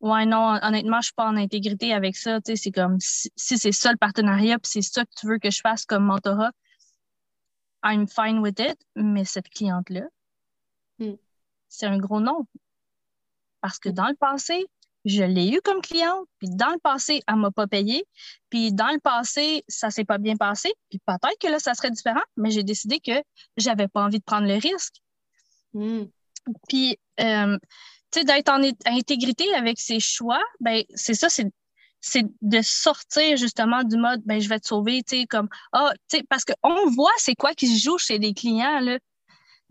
[0.00, 2.40] Ouais, non, honnêtement, je suis pas en intégrité avec ça.
[2.40, 5.38] Tu sais, c'est comme si, c'est ça le partenariat, puis c'est ça que tu veux
[5.38, 6.52] que je fasse comme mentorat,
[7.84, 8.78] I'm fine with it.
[8.94, 10.02] Mais cette cliente-là,
[10.98, 11.14] hmm.
[11.68, 12.46] c'est un gros non.
[13.60, 13.94] Parce que hmm.
[13.94, 14.66] dans le passé,
[15.08, 18.04] je l'ai eu comme cliente, puis dans le passé, elle m'a pas payé,
[18.50, 21.90] puis dans le passé, ça s'est pas bien passé, puis peut-être que là, ça serait
[21.90, 23.22] différent, mais j'ai décidé que
[23.56, 24.96] j'avais pas envie de prendre le risque.
[25.72, 26.04] Hmm.
[26.68, 27.58] Puis, euh,
[28.10, 31.50] tu sais, d'être en intégrité avec ses choix, ben, c'est ça, c'est
[32.00, 35.90] c'est de sortir justement du mode ben je vais te sauver tu sais comme ah
[36.08, 39.00] tu sais parce qu'on voit c'est quoi qui se joue chez les clients là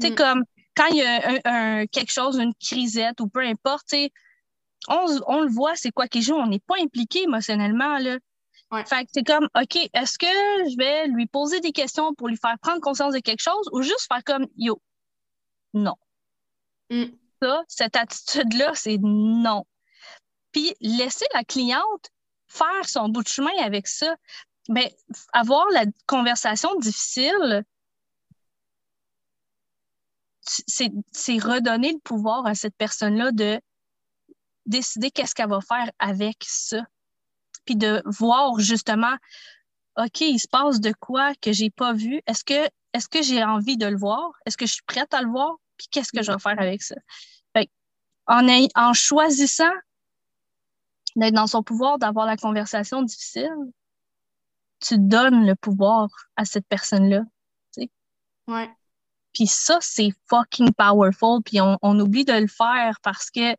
[0.02, 0.16] tu sais mm.
[0.16, 0.44] comme
[0.76, 4.12] quand il y a un, quelque chose une crisette ou peu importe tu sais
[4.88, 8.18] on, on, le voit c'est quoi qui joue on n'est pas impliqué émotionnellement là
[8.86, 12.38] fait que c'est comme ok est-ce que je vais lui poser des questions pour lui
[12.38, 14.82] faire prendre conscience de quelque chose ou juste faire comme yo
[15.74, 15.96] non
[16.90, 17.06] mm
[17.42, 19.66] ça, cette attitude-là, c'est non.
[20.52, 22.12] Puis laisser la cliente
[22.48, 24.16] faire son bout de chemin avec ça.
[24.70, 27.64] Mais ben, avoir la conversation difficile,
[30.42, 33.60] c'est redonner le pouvoir à cette personne-là de
[34.68, 36.84] décider qu'est-ce qu'elle va faire avec ça.
[37.66, 39.16] Puis de voir justement,
[39.98, 42.22] OK, il se passe de quoi que j'ai pas vu?
[42.28, 44.32] Est-ce que, est-ce que j'ai envie de le voir?
[44.46, 45.56] Est-ce que je suis prête à le voir?
[45.78, 46.96] puis qu'est-ce que je vais faire avec ça?
[48.30, 48.46] en,
[48.76, 49.72] en choisissant
[51.16, 53.56] d'être dans son pouvoir, d'avoir la conversation difficile,
[54.82, 57.22] tu donnes le pouvoir à cette personne-là.
[58.50, 58.70] Ouais.
[59.34, 61.42] Puis ça, c'est fucking powerful.
[61.44, 63.56] Puis on, on, oublie de le faire parce que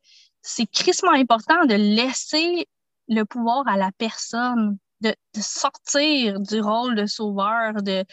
[0.48, 2.66] c'est crissement important de laisser
[3.08, 8.04] le pouvoir à la personne, de, de sortir du rôle de sauveur, de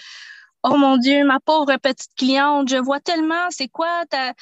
[0.64, 4.34] Oh mon Dieu, ma pauvre petite cliente, je vois tellement, c'est quoi ta,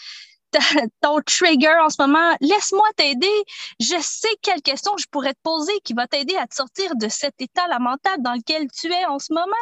[1.01, 2.35] ton trigger en ce moment?
[2.39, 3.43] Laisse-moi t'aider.
[3.79, 7.09] Je sais quelle question je pourrais te poser qui va t'aider à te sortir de
[7.09, 9.53] cet état lamentable dans lequel tu es en ce moment.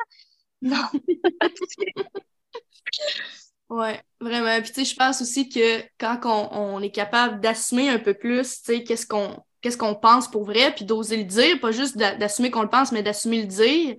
[0.62, 0.88] Non.
[3.72, 4.62] ouais, vraiment.
[4.62, 6.20] Puis, tu sais, je pense aussi que quand
[6.52, 10.46] on, est capable d'assumer un peu plus, tu sais, qu'est-ce qu'on qu'est-ce qu'on pense pour
[10.46, 13.96] vrai, puis d'oser le dire, pas juste d'assumer qu'on le pense, mais d'assumer le dire,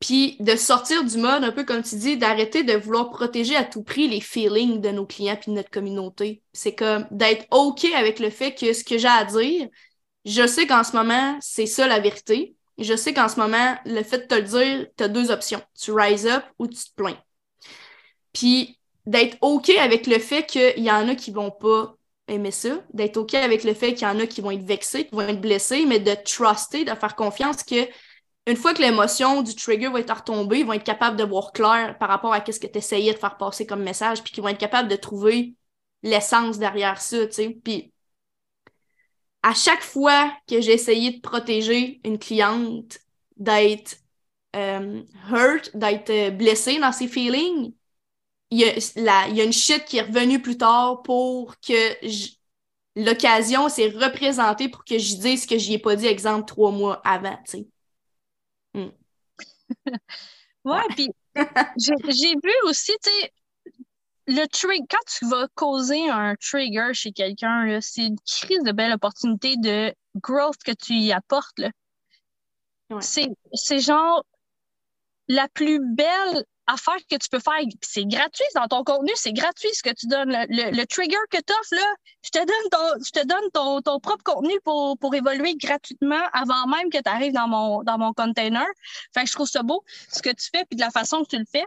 [0.00, 3.64] Puis de sortir du mode, un peu comme tu dis, d'arrêter de vouloir protéger à
[3.64, 6.42] tout prix les feelings de nos clients puis de notre communauté.
[6.52, 9.68] C'est comme d'être OK avec le fait que ce que j'ai à dire,
[10.26, 12.56] je sais qu'en ce moment, c'est ça la vérité.
[12.78, 15.62] Je sais qu'en ce moment, le fait de te le dire, tu as deux options.
[15.80, 17.18] Tu rise up ou tu te plains.
[18.34, 21.96] Puis d'être OK avec le fait qu'il y en a qui vont pas
[22.28, 25.06] aimer ça, d'être OK avec le fait qu'il y en a qui vont être vexés,
[25.06, 27.88] qui vont être blessés, mais de truster, de faire confiance que
[28.46, 31.52] une fois que l'émotion du trigger va être retombée, ils vont être capables de voir
[31.52, 34.42] clair par rapport à ce que tu essayais de faire passer comme message, puis qu'ils
[34.42, 35.54] vont être capables de trouver
[36.02, 37.58] l'essence derrière ça, tu sais.
[37.64, 37.92] Puis
[39.42, 42.98] à chaque fois que j'ai essayé de protéger une cliente
[43.36, 43.96] d'être
[44.56, 47.72] euh, hurt, d'être euh, blessée dans ses feelings,
[48.54, 52.06] il y, a il y a une shit qui est revenue plus tard pour que
[52.94, 56.70] l'occasion s'est représentée pour que je dise ce que j'y ai pas dit, exemple, trois
[56.70, 57.66] mois avant, tu sais.
[58.74, 58.90] Hmm.
[60.64, 61.08] ouais, puis
[61.78, 63.32] j'ai vu aussi, tu sais,
[64.26, 68.92] le trigger, quand tu vas causer un trigger chez quelqu'un, c'est une crise de belle
[68.92, 71.60] opportunité de growth que tu y apportes.
[73.00, 74.24] C'est genre
[75.26, 77.60] la plus belle affaire que tu peux faire.
[77.82, 80.30] C'est gratuit dans ton contenu, c'est gratuit ce que tu donnes.
[80.30, 84.00] Le, trigger que tu offres, là, je te donne ton, je te donne ton, ton
[84.00, 88.12] propre contenu pour, pour évoluer gratuitement avant même que tu arrives dans mon, dans mon
[88.12, 88.66] container.
[89.12, 91.28] Fait que je trouve ça beau, ce que tu fais, puis de la façon que
[91.28, 91.66] tu le fais.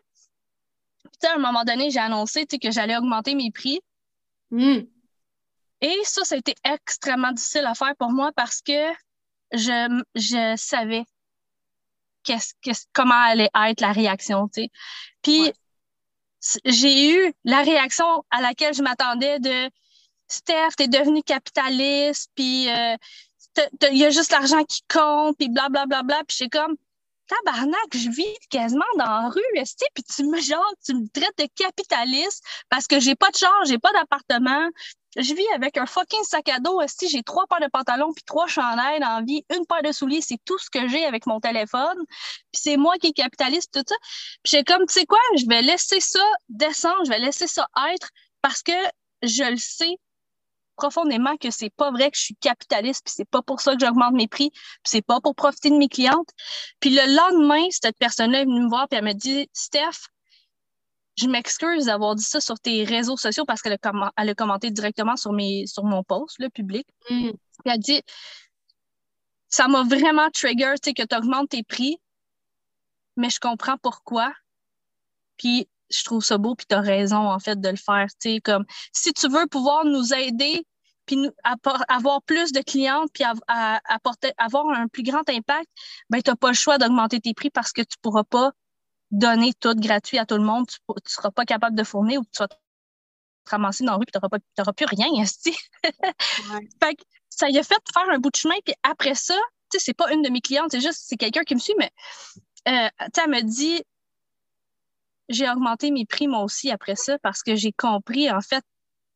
[1.19, 3.79] Puis, à un moment donné, j'ai annoncé que j'allais augmenter mes prix.
[4.51, 4.81] Hmm.
[5.81, 8.91] Et ça, ça a été extrêmement difficile à faire pour moi parce que
[9.51, 11.03] je, je savais
[12.93, 14.69] comment allait être la réaction, tu sais.
[15.21, 15.51] Puis
[16.65, 19.69] j'ai eu la réaction à laquelle je m'attendais de
[20.29, 22.95] Steph, t'es devenu capitaliste, puis euh,
[23.91, 25.85] il y a juste l'argent qui compte, puis blablabla.
[25.85, 26.23] Bla, bla, bla.
[26.27, 26.75] Puis j'ai comme,
[27.27, 29.41] tabarnak, je vis quasiment dans la rue,
[29.93, 33.65] puis tu me, genre, tu me traites de capitaliste parce que j'ai pas de char,
[33.65, 34.69] j'ai pas d'appartement,
[35.17, 36.79] je vis avec un fucking sac à dos.
[36.87, 40.21] Si j'ai trois paires de pantalons puis trois chandails dans vie, une paire de souliers,
[40.21, 41.97] c'est tout ce que j'ai avec mon téléphone.
[42.51, 43.95] Puis c'est moi qui est capitaliste, tout ça.
[44.43, 47.67] Puis j'ai comme, tu sais quoi, je vais laisser ça descendre, je vais laisser ça
[47.93, 48.09] être
[48.41, 48.73] parce que
[49.23, 49.95] je le sais
[50.75, 53.83] profondément que c'est pas vrai que je suis capitaliste puis c'est pas pour ça que
[53.83, 56.29] j'augmente mes prix puis c'est pas pour profiter de mes clientes.
[56.79, 60.09] Puis le lendemain, cette personne-là est venue me voir puis elle me dit Steph,
[61.17, 64.69] je m'excuse d'avoir dit ça sur tes réseaux sociaux parce qu'elle a, elle a commenté
[64.69, 66.87] directement sur, mes, sur mon post, le public.
[67.09, 67.31] Mm.
[67.65, 68.01] Elle a dit
[69.49, 71.97] Ça m'a vraiment trigger que tu augmentes tes prix,
[73.15, 74.31] mais je comprends pourquoi.
[75.37, 78.07] Puis je trouve ça beau, puis tu as raison, en fait, de le faire.
[78.43, 80.65] Comme, si tu veux pouvoir nous aider,
[81.05, 81.29] puis
[81.87, 83.23] avoir plus de clientes, puis
[83.87, 85.67] apporter, avoir un plus grand impact,
[86.09, 88.51] ben, tu n'as pas le choix d'augmenter tes prix parce que tu ne pourras pas
[89.11, 92.23] donner tout gratuit à tout le monde, tu ne seras pas capable de fournir ou
[92.25, 92.55] tu vas te
[93.49, 94.19] ramasser dans la rue et tu
[94.57, 95.07] n'auras plus rien.
[95.25, 98.55] fait que ça y a fait faire un bout de chemin.
[98.65, 99.35] Puis après ça,
[99.71, 101.75] tu sais, c'est pas une de mes clientes, c'est juste, c'est quelqu'un qui me suit,
[101.77, 101.91] mais
[102.67, 103.83] euh, elle me dit,
[105.29, 108.63] j'ai augmenté mes prix moi aussi après ça parce que j'ai compris, en fait,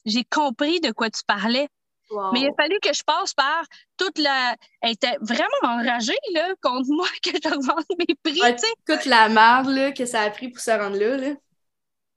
[0.06, 1.68] j'ai compris de quoi tu parlais.
[2.34, 3.64] Mais il a fallu que je passe par
[3.98, 4.56] toute la.
[4.82, 8.40] Elle était vraiment enragée là, contre moi que j'augmente mes prix.
[8.86, 11.18] toute la merde que ça a pris pour se rendre là.
[11.18, 11.34] là.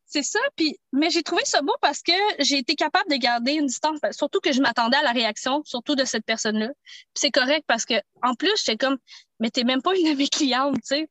[0.07, 0.39] C'est ça.
[0.55, 3.99] Puis, mais j'ai trouvé ça beau parce que j'ai été capable de garder une distance,
[4.13, 6.69] surtout que je m'attendais à la réaction, surtout de cette personne-là.
[7.15, 8.99] C'est correct parce que en plus, j'étais comme,
[9.41, 11.09] mais t'es même pas une de mes clientes, tu sais.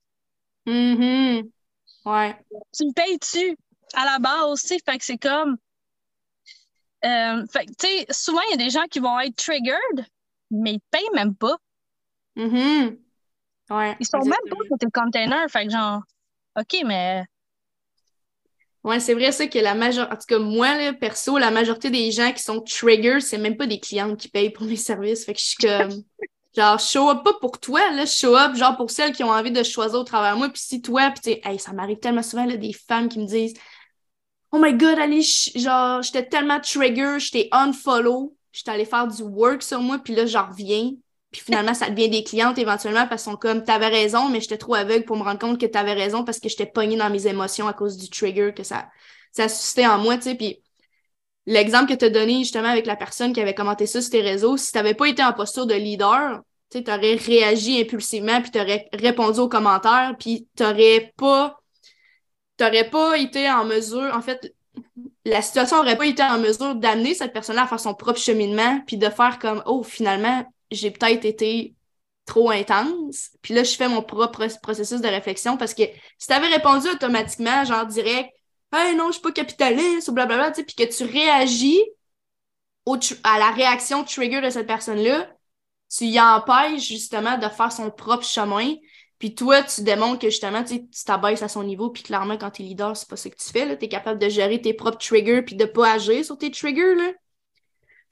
[0.67, 1.49] Mm-hmm.
[2.05, 2.37] Ouais.
[2.73, 3.57] Tu me payes-tu?
[3.93, 4.79] À la base aussi?
[4.85, 5.57] Fait que c'est comme,
[7.05, 10.05] euh, fait tu sais, souvent, il y a des gens qui vont être triggered,
[10.51, 11.57] mais ils payent même pas.
[12.35, 12.95] Mm
[13.69, 15.49] ouais, ils sont même pas sur tes containers.
[15.49, 16.01] Fait que genre,
[16.59, 17.23] OK, mais.
[18.83, 21.89] Ouais, c'est vrai ça que la majorité, en tout cas, moi, là, perso, la majorité
[21.89, 25.25] des gens qui sont triggered, c'est même pas des clients qui payent pour mes services.
[25.25, 26.03] Fait que je suis comme.
[26.55, 29.51] genre, show up pas pour toi, là, show up, genre, pour celles qui ont envie
[29.51, 30.49] de choisir au travers de moi.
[30.49, 33.19] Puis si toi, puis tu sais, hey, ça m'arrive tellement souvent, là, des femmes qui
[33.19, 33.53] me disent
[34.55, 35.23] Oh my god, allez,
[35.55, 40.27] genre, j'étais tellement trigger, j'étais unfollow, j'étais allée faire du work sur moi, puis là,
[40.27, 40.91] j'en reviens.
[41.31, 44.75] Puis finalement, ça devient des clientes éventuellement parce sont comme, t'avais raison, mais j'étais trop
[44.75, 47.67] aveugle pour me rendre compte que t'avais raison parce que j'étais pognée dans mes émotions
[47.67, 48.89] à cause du trigger que ça,
[49.31, 50.35] ça a suscité en moi, tu sais.
[50.35, 50.61] Puis
[51.47, 54.21] l'exemple que tu as donné justement avec la personne qui avait commenté ça sur tes
[54.21, 58.59] réseaux, si t'avais pas été en posture de leader, tu aurais réagi impulsivement, puis tu
[58.59, 61.62] aurais répondu aux commentaires, puis tu n'aurais pas
[62.63, 64.53] t'aurais pas été en mesure, en fait,
[65.25, 68.81] la situation aurait pas été en mesure d'amener cette personne-là à faire son propre cheminement,
[68.85, 71.75] puis de faire comme, oh, finalement, j'ai peut-être été
[72.25, 73.31] trop intense.
[73.41, 75.83] Puis là, je fais mon propre processus de réflexion parce que
[76.17, 78.31] si tu avais répondu automatiquement, genre direct,
[78.75, 81.79] Hey non, je suis pas capitaliste ou blablabla, tu sais, puis que tu réagis
[83.23, 85.29] à la réaction trigger de cette personne-là,
[85.95, 88.73] tu y empêches justement de faire son propre chemin.
[89.19, 91.89] Puis toi, tu démontres que justement, tu t'abaisses à son niveau.
[91.89, 93.77] Puis clairement, quand tu es leader, c'est pas ce que tu fais.
[93.77, 96.95] Tu es capable de gérer tes propres triggers puis de pas agir sur tes triggers.
[96.95, 97.11] Là.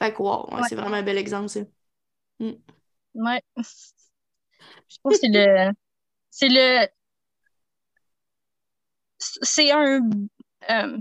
[0.02, 1.62] Fait que wow, c'est vraiment un bel exemple, ça.
[2.40, 2.52] Mm.
[3.16, 3.42] Ouais.
[3.58, 5.72] Je trouve que c'est le.
[6.30, 6.88] C'est le.
[9.20, 10.02] C'est un.
[10.70, 10.98] Euh,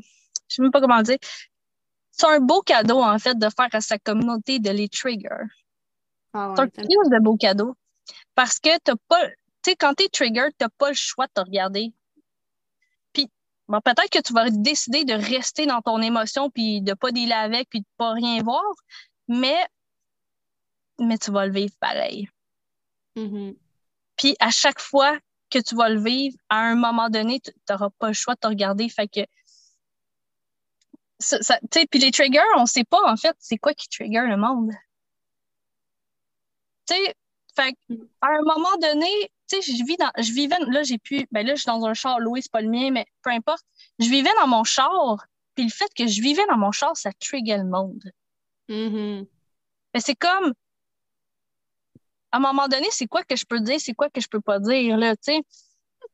[0.48, 1.18] je sais même pas comment dire.
[2.10, 5.46] C'est un beau cadeau, en fait, de faire à sa communauté de les trigger.
[6.32, 7.74] Ah c'est un de beau cadeau.
[8.34, 9.28] Parce que t'as pas.
[9.62, 11.92] Tu sais, quand t'es trigger, t'as pas le choix de te regarder.
[13.12, 13.28] Puis,
[13.68, 17.36] bon, peut-être que tu vas décider de rester dans ton émotion, puis de pas dealer
[17.36, 18.64] avec, puis de pas rien voir,
[19.28, 19.66] mais,
[20.98, 22.28] mais tu vas le vivre pareil.
[23.16, 23.56] Mm-hmm.
[24.16, 25.18] Puis à chaque fois
[25.50, 28.40] que tu vas le vivre, à un moment donné, tu n'auras pas le choix de
[28.40, 28.88] te regarder.
[28.88, 29.20] Fait que.
[31.90, 34.70] puis les triggers, on ne sait pas en fait c'est quoi qui trigger le monde.
[36.86, 37.14] Tu sais,
[37.56, 37.74] fait
[38.20, 41.46] à un moment donné, tu sais, je vis dans, je vivais, là, j'ai pu, ben
[41.46, 43.64] là, je suis dans un char loué, c'est pas le mien, mais peu importe.
[43.98, 47.10] Je vivais dans mon char, puis le fait que je vivais dans mon char, ça
[47.12, 48.02] trigger le monde.
[48.68, 49.26] Mm-hmm.
[49.98, 50.54] c'est comme,
[52.32, 54.40] à un moment donné, c'est quoi que je peux dire, c'est quoi que je peux
[54.40, 55.42] pas dire, là, tu sais.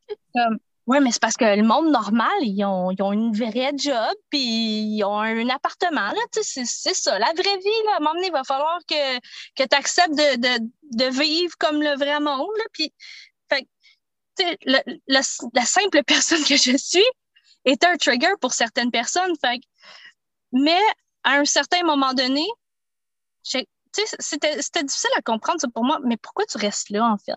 [0.34, 3.72] Comme, ouais, mais c'est parce que le monde normal, ils ont, ils ont une vraie
[3.76, 7.18] job, puis ils ont un appartement, tu sais, c'est ça.
[7.18, 9.18] La vraie vie, là, à un moment donné, il va falloir que,
[9.56, 12.92] que tu acceptes de, de, de, vivre comme le vrai monde, là, puis,
[13.50, 13.66] fait
[14.38, 14.58] tu sais,
[15.06, 17.06] la simple personne que je suis
[17.64, 19.60] est un trigger pour certaines personnes, fait
[20.52, 20.80] mais
[21.24, 22.46] à un certain moment donné,
[23.42, 27.34] c'était difficile à comprendre ça pour moi, mais pourquoi tu restes là, en fait?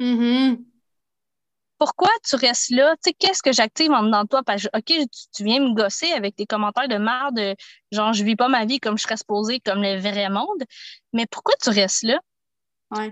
[0.00, 0.64] Mm-hmm.
[1.78, 2.94] Pourquoi tu restes là?
[2.96, 4.42] Tu sais, qu'est-ce que j'active en dedans de toi?
[4.42, 7.56] Parce que, OK, tu, viens me gosser avec tes commentaires de merde,
[7.92, 10.64] genre, je vis pas ma vie comme je serais supposée, comme le vrai monde,
[11.12, 12.18] mais pourquoi tu restes là?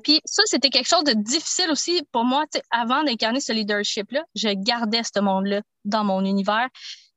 [0.04, 2.44] Puis ça, c'était quelque chose de difficile aussi pour moi.
[2.52, 6.68] Tu sais, avant d'incarner ce leadership-là, je gardais ce monde-là dans mon univers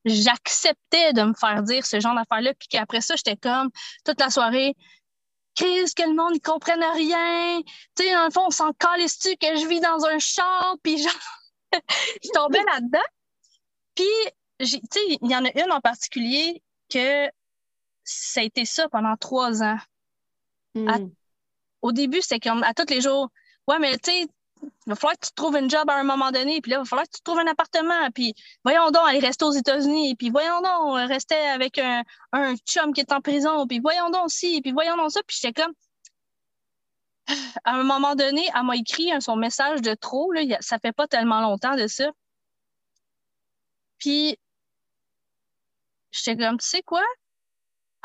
[0.08, 3.70] j'acceptais de me faire dire ce genre d'affaires-là, puis qu'après ça, j'étais comme
[4.06, 4.76] toute la soirée,
[5.58, 7.62] crise que le monde ne comprenne rien.
[7.96, 10.98] Tu sais, dans le fond, on s'en calisse-tu que je vis dans un champ, puis
[11.00, 11.12] genre,
[12.24, 13.00] je tombais là-dedans.
[13.96, 14.06] Puis,
[14.60, 17.28] tu sais, il y en a une en particulier que
[18.04, 19.78] ça a été ça pendant trois ans.
[20.76, 21.10] Hmm.
[21.82, 23.30] au début, c'était comme à tous les jours.
[23.68, 24.28] Ouais, mais tu sais,
[24.64, 26.80] il va falloir que tu trouves un job à un moment donné, puis là, il
[26.80, 28.34] va falloir que tu trouves un appartement, puis
[28.64, 33.02] voyons donc aller rester aux États-Unis, puis voyons donc rester avec un, un chum qui
[33.02, 35.74] est en prison, puis voyons donc ci, puis voyons donc ça, puis j'étais comme...
[37.66, 41.08] À un moment donné, elle m'a écrit son message de trop, là, ça fait pas
[41.08, 42.10] tellement longtemps de ça.
[43.98, 44.38] Puis,
[46.12, 47.04] j'étais comme, tu sais quoi?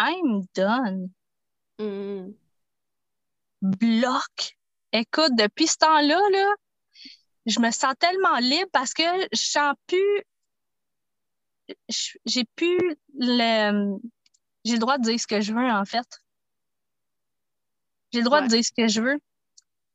[0.00, 1.10] I'm done.
[1.78, 2.34] Mm.
[3.62, 4.56] Bloc
[4.92, 6.54] Écoute, depuis ce temps-là, là,
[7.46, 10.22] je me sens tellement libre parce que je sens plus.
[12.26, 12.78] J'ai plus
[13.14, 13.98] le.
[14.64, 16.06] J'ai le droit de dire ce que je veux, en fait.
[18.12, 19.18] J'ai le droit de dire ce que je veux.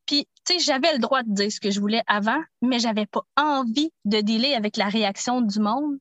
[0.08, 3.06] Puis, tu sais, j'avais le droit de dire ce que je voulais avant, mais j'avais
[3.06, 5.98] pas envie de dealer avec la réaction du monde.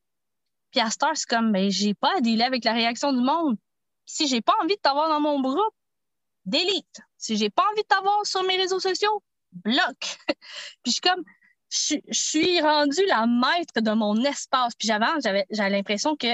[0.71, 3.21] Puis à Star, c'est comme, mais ben, j'ai pas à dealer avec la réaction du
[3.21, 3.57] monde.
[4.07, 5.75] Si j'ai pas envie de t'avoir dans mon groupe,
[6.47, 7.01] delete.
[7.19, 9.23] Si j'ai pas envie de t'avoir sur mes réseaux sociaux,
[9.53, 10.19] bloque.
[10.83, 11.23] puis je suis comme,
[11.71, 14.75] je, suis rendue la maître de mon espace.
[14.75, 16.29] Puis j'avais, j'avais, j'avais l'impression que,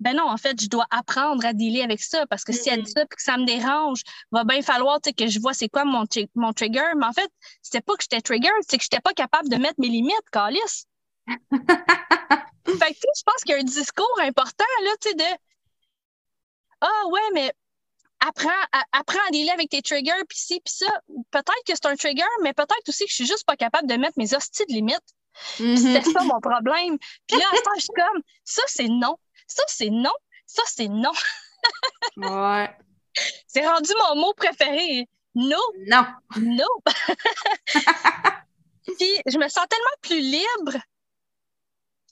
[0.00, 2.82] ben non, en fait, je dois apprendre à dealer avec ça parce que si elle
[2.82, 4.02] dit ça puis que ça me dérange,
[4.32, 6.94] va bien falloir que je vois c'est quoi mon, mon trigger.
[6.96, 7.30] Mais en fait,
[7.62, 10.86] c'était pas que j'étais trigger, c'est que j'étais pas capable de mettre mes limites, Calice.
[11.26, 15.38] fait que, je pense qu'il y a un discours important, là, tu sais, de
[16.80, 17.52] Ah ouais, mais
[18.26, 20.86] apprends à, apprends à dealer avec tes triggers, puis ci, puis ça.
[21.30, 23.94] Peut-être que c'est un trigger, mais peut-être aussi que je suis juste pas capable de
[23.94, 25.14] mettre mes hosties de limites.
[25.58, 25.76] Mm-hmm.
[25.76, 26.98] C'était ça mon problème.
[27.26, 29.16] Puis là, à je suis comme, ça, c'est non.
[29.46, 30.12] Ça, c'est non.
[30.46, 31.12] Ça, c'est non.
[32.16, 32.70] ouais.
[33.46, 35.08] C'est rendu mon mot préféré.
[35.34, 35.58] No.
[35.86, 36.06] Non.
[36.36, 36.66] No.
[38.98, 40.80] puis je me sens tellement plus libre.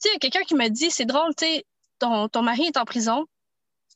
[0.03, 1.65] Tu sais, quelqu'un qui me dit, c'est drôle, tu sais,
[1.99, 3.27] ton, ton mari est en prison,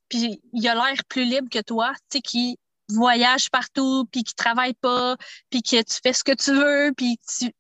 [0.09, 2.59] puis il a l'air plus libre que toi, tu sais, qui
[2.91, 5.17] voyage partout, puis qui travaille pas,
[5.51, 7.53] puis que tu fais ce que tu veux, puis tu...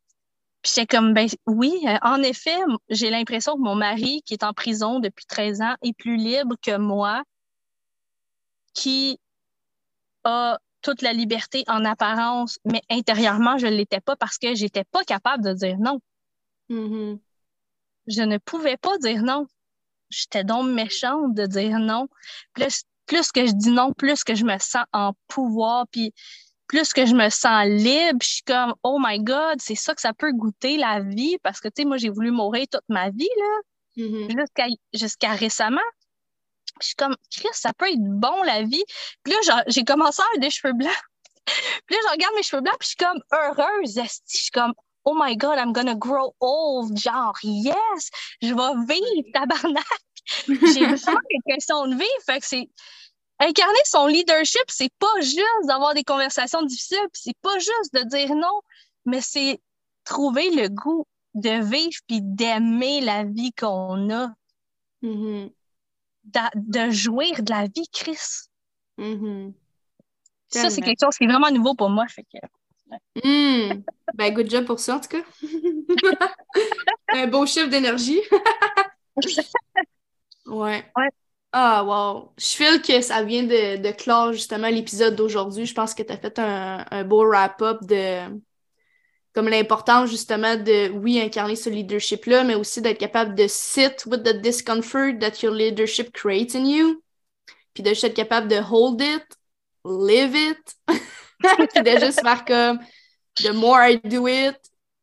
[0.62, 4.42] Puis j'étais comme, ben oui, euh, en effet, j'ai l'impression que mon mari, qui est
[4.42, 7.22] en prison depuis 13 ans, est plus libre que moi,
[8.74, 9.20] qui
[10.24, 14.84] a toute la liberté en apparence, mais intérieurement, je ne l'étais pas parce que j'étais
[14.84, 16.01] pas capable de dire non.
[16.70, 17.20] Mm-hmm.
[18.09, 19.47] Je ne pouvais pas dire non.
[20.11, 22.09] J'étais donc méchante de dire non.
[22.53, 26.13] Plus, plus que je dis non, plus que je me sens en pouvoir, puis
[26.67, 30.01] plus que je me sens libre, je suis comme, oh my God, c'est ça que
[30.01, 33.11] ça peut goûter la vie, parce que, tu sais, moi, j'ai voulu mourir toute ma
[33.11, 33.61] vie, là,
[33.97, 34.77] Mm-hmm.
[34.93, 35.81] jusqu'à récemment.
[36.79, 38.85] Puis je suis comme, Chris, ça peut être bon, la vie.
[39.23, 41.03] Puis là, j'ai commencé à avoir des cheveux blancs.
[41.47, 44.37] puis là, je regarde mes cheveux blancs, puis je suis comme heureuse, esti.
[44.37, 44.75] Je suis comme,
[45.07, 46.99] oh my God, I'm gonna grow old.
[46.99, 48.11] Genre, yes,
[48.43, 49.85] je vais vivre, tabarnak.
[50.49, 52.05] J'ai besoin des questions de vie.
[52.27, 52.69] Fait que c'est
[53.39, 58.35] incarner son leadership, c'est pas juste d'avoir des conversations difficiles, c'est pas juste de dire
[58.35, 58.61] non,
[59.05, 59.61] mais c'est
[60.05, 64.33] trouver le goût de vivre puis d'aimer la vie qu'on a,
[65.03, 65.51] Mm-hmm.
[66.55, 68.49] de jouir de la vie, Chris.
[68.99, 69.53] Mm-hmm.
[70.49, 72.07] Ça, c'est quelque chose qui est vraiment nouveau pour moi.
[72.09, 72.39] Fait que...
[73.24, 73.82] Mm.
[74.14, 75.24] Ben, good job pour ça, en tout cas.
[77.12, 78.20] Un beau chiffre d'énergie.
[80.47, 80.84] Ouais.
[80.97, 81.09] Ouais.
[81.53, 82.32] Ah, wow.
[82.39, 85.66] Je feel que ça vient de, de clore justement l'épisode d'aujourd'hui.
[85.66, 88.20] Je pense que tu as fait un, un beau wrap-up de
[89.34, 94.22] comme l'importance justement de, oui, incarner ce leadership-là, mais aussi d'être capable de sit with
[94.22, 97.03] the discomfort that your leadership creates in you.
[97.74, 99.24] Puis de juste être capable de hold it,
[99.84, 100.76] live it.
[101.74, 102.80] Puis de juste faire comme
[103.37, 104.57] the more I do it,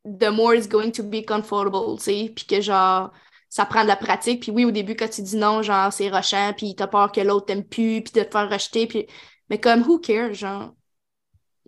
[0.04, 2.32] the more it's going to be comfortable, tu sais.
[2.36, 3.12] Puis que genre,
[3.50, 4.42] ça prend de la pratique.
[4.42, 7.22] Puis oui, au début, quand tu dis non, genre, c'est rushant, puis t'as peur que
[7.22, 8.88] l'autre t'aime plus, puis de te faire rejeter.
[8.88, 9.08] Puis...
[9.50, 10.74] Mais comme, who cares, genre?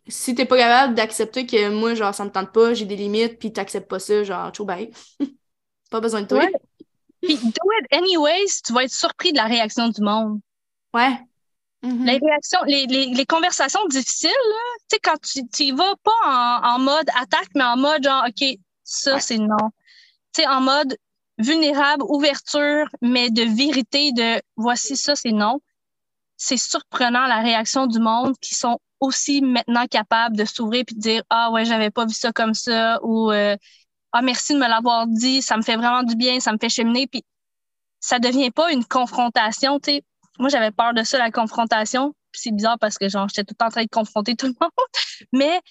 [0.08, 3.40] Si t'es pas capable d'accepter que moi, genre, ça me tente pas, j'ai des limites,
[3.40, 4.92] puis t'acceptes pas ça, genre, ciao, bye.
[5.92, 6.40] pas besoin de toi.
[6.40, 6.52] Ouais.
[7.22, 10.40] Puis do it anyways, tu vas être surpris de la réaction du monde.
[10.94, 11.20] Ouais.
[11.86, 12.06] Mhm.
[12.06, 14.32] Les réactions, les, les, les conversations difficiles,
[14.90, 18.04] tu sais, quand tu, tu y vas pas en, en mode attaque, mais en mode
[18.04, 18.48] genre, OK,
[18.84, 19.20] ça, Ouais.
[19.20, 19.72] c'est non.
[20.34, 20.98] Tu sais, en mode
[21.40, 25.60] vulnérable, ouverture, mais de vérité, de voici ça, c'est non.
[26.38, 31.02] C'est surprenant la réaction du monde qui sont aussi maintenant capables de s'ouvrir puis de
[31.02, 33.56] dire Ah ouais, j'avais pas vu ça comme ça ou euh,
[34.14, 36.70] Ah merci de me l'avoir dit, ça me fait vraiment du bien, ça me fait
[36.70, 37.08] cheminer.
[37.08, 37.24] Puis
[38.00, 40.04] ça devient pas une confrontation, tu sais
[40.40, 42.16] moi, j'avais peur de ça, la confrontation.
[42.34, 44.54] C'est bizarre parce que, genre, j'étais tout le temps en train de confronter tout le
[44.60, 44.72] monde.
[45.34, 45.62] Mais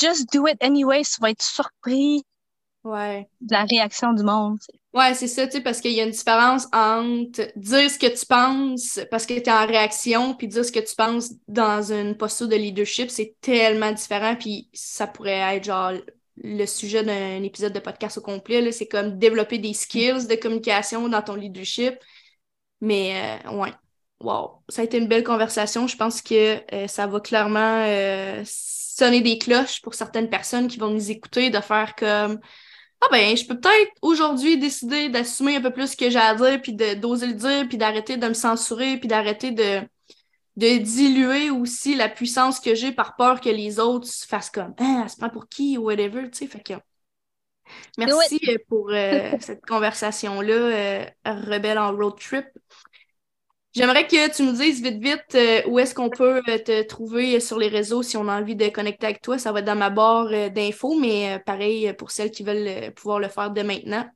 [0.00, 2.24] just do it anyway, tu vas être surpris
[2.84, 3.28] Ouais.
[3.40, 4.58] de la réaction du monde.
[4.92, 8.06] Ouais, c'est ça, tu sais, parce qu'il y a une différence entre dire ce que
[8.16, 11.92] tu penses parce que tu es en réaction, puis dire ce que tu penses dans
[11.92, 15.92] une posture de leadership, c'est tellement différent, puis ça pourrait être genre
[16.36, 21.08] le sujet d'un épisode de podcast au complet, c'est comme développer des skills de communication
[21.08, 21.94] dans ton leadership.
[22.80, 23.72] Mais euh, ouais,
[24.24, 25.86] wow, ça a été une belle conversation.
[25.86, 30.78] Je pense que euh, ça va clairement euh, sonner des cloches pour certaines personnes qui
[30.78, 32.40] vont nous écouter, de faire comme
[33.00, 36.34] ah ben, je peux peut-être aujourd'hui décider d'assumer un peu plus ce que j'ai à
[36.34, 39.80] dire, puis de- d'oser le dire, puis d'arrêter de me censurer, puis d'arrêter de,
[40.56, 44.74] de diluer aussi la puissance que j'ai par peur que les autres se fassent comme
[44.78, 46.46] Ah, elle se prend pour qui ou whatever, tu sais.
[46.46, 46.74] Fait que
[47.98, 52.46] merci euh, pour euh, cette conversation-là, Rebelle en road trip.
[53.74, 57.40] J'aimerais que tu nous dises vite, vite euh, où est-ce qu'on peut euh, te trouver
[57.40, 59.36] sur les réseaux si on a envie de connecter avec toi.
[59.36, 63.18] Ça va être dans ma barre euh, d'infos, mais pareil pour celles qui veulent pouvoir
[63.18, 64.08] le faire dès maintenant.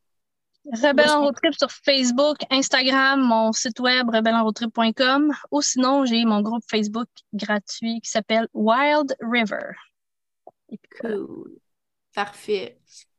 [0.70, 6.42] Rebelle en road trip sur Facebook, Instagram, mon site web rebellenroadtrip.com ou sinon, j'ai mon
[6.42, 9.72] groupe Facebook gratuit qui s'appelle Wild River.
[11.00, 11.58] Cool.
[12.14, 12.78] Parfait.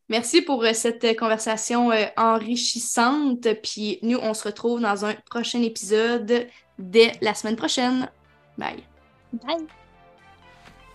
[0.09, 3.47] Merci pour euh, cette euh, conversation euh, enrichissante.
[3.61, 6.47] Puis nous, on se retrouve dans un prochain épisode
[6.79, 8.09] dès la semaine prochaine.
[8.57, 8.83] Bye.
[9.33, 9.67] Bye.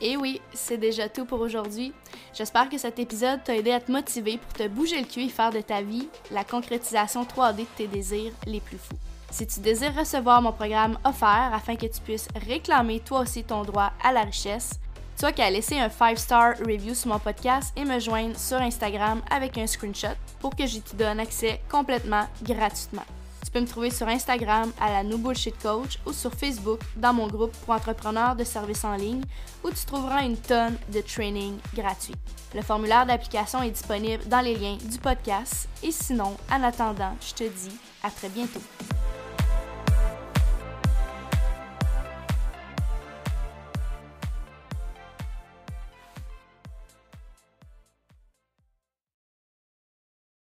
[0.00, 1.92] Et oui, c'est déjà tout pour aujourd'hui.
[2.34, 5.28] J'espère que cet épisode t'a aidé à te motiver pour te bouger le cul et
[5.28, 8.98] faire de ta vie la concrétisation 3D de tes désirs les plus fous.
[9.30, 13.62] Si tu désires recevoir mon programme offert afin que tu puisses réclamer toi aussi ton
[13.62, 14.80] droit à la richesse,
[15.16, 19.22] tu as qu'à laisser un 5-star review sur mon podcast et me joindre sur Instagram
[19.30, 23.04] avec un screenshot pour que je te donne accès complètement gratuitement.
[23.44, 27.12] Tu peux me trouver sur Instagram à la No Bullshit Coach ou sur Facebook dans
[27.12, 29.22] mon groupe pour entrepreneurs de services en ligne
[29.62, 32.16] où tu trouveras une tonne de training gratuits.
[32.54, 37.34] Le formulaire d'application est disponible dans les liens du podcast et sinon, en attendant, je
[37.34, 38.62] te dis à très bientôt.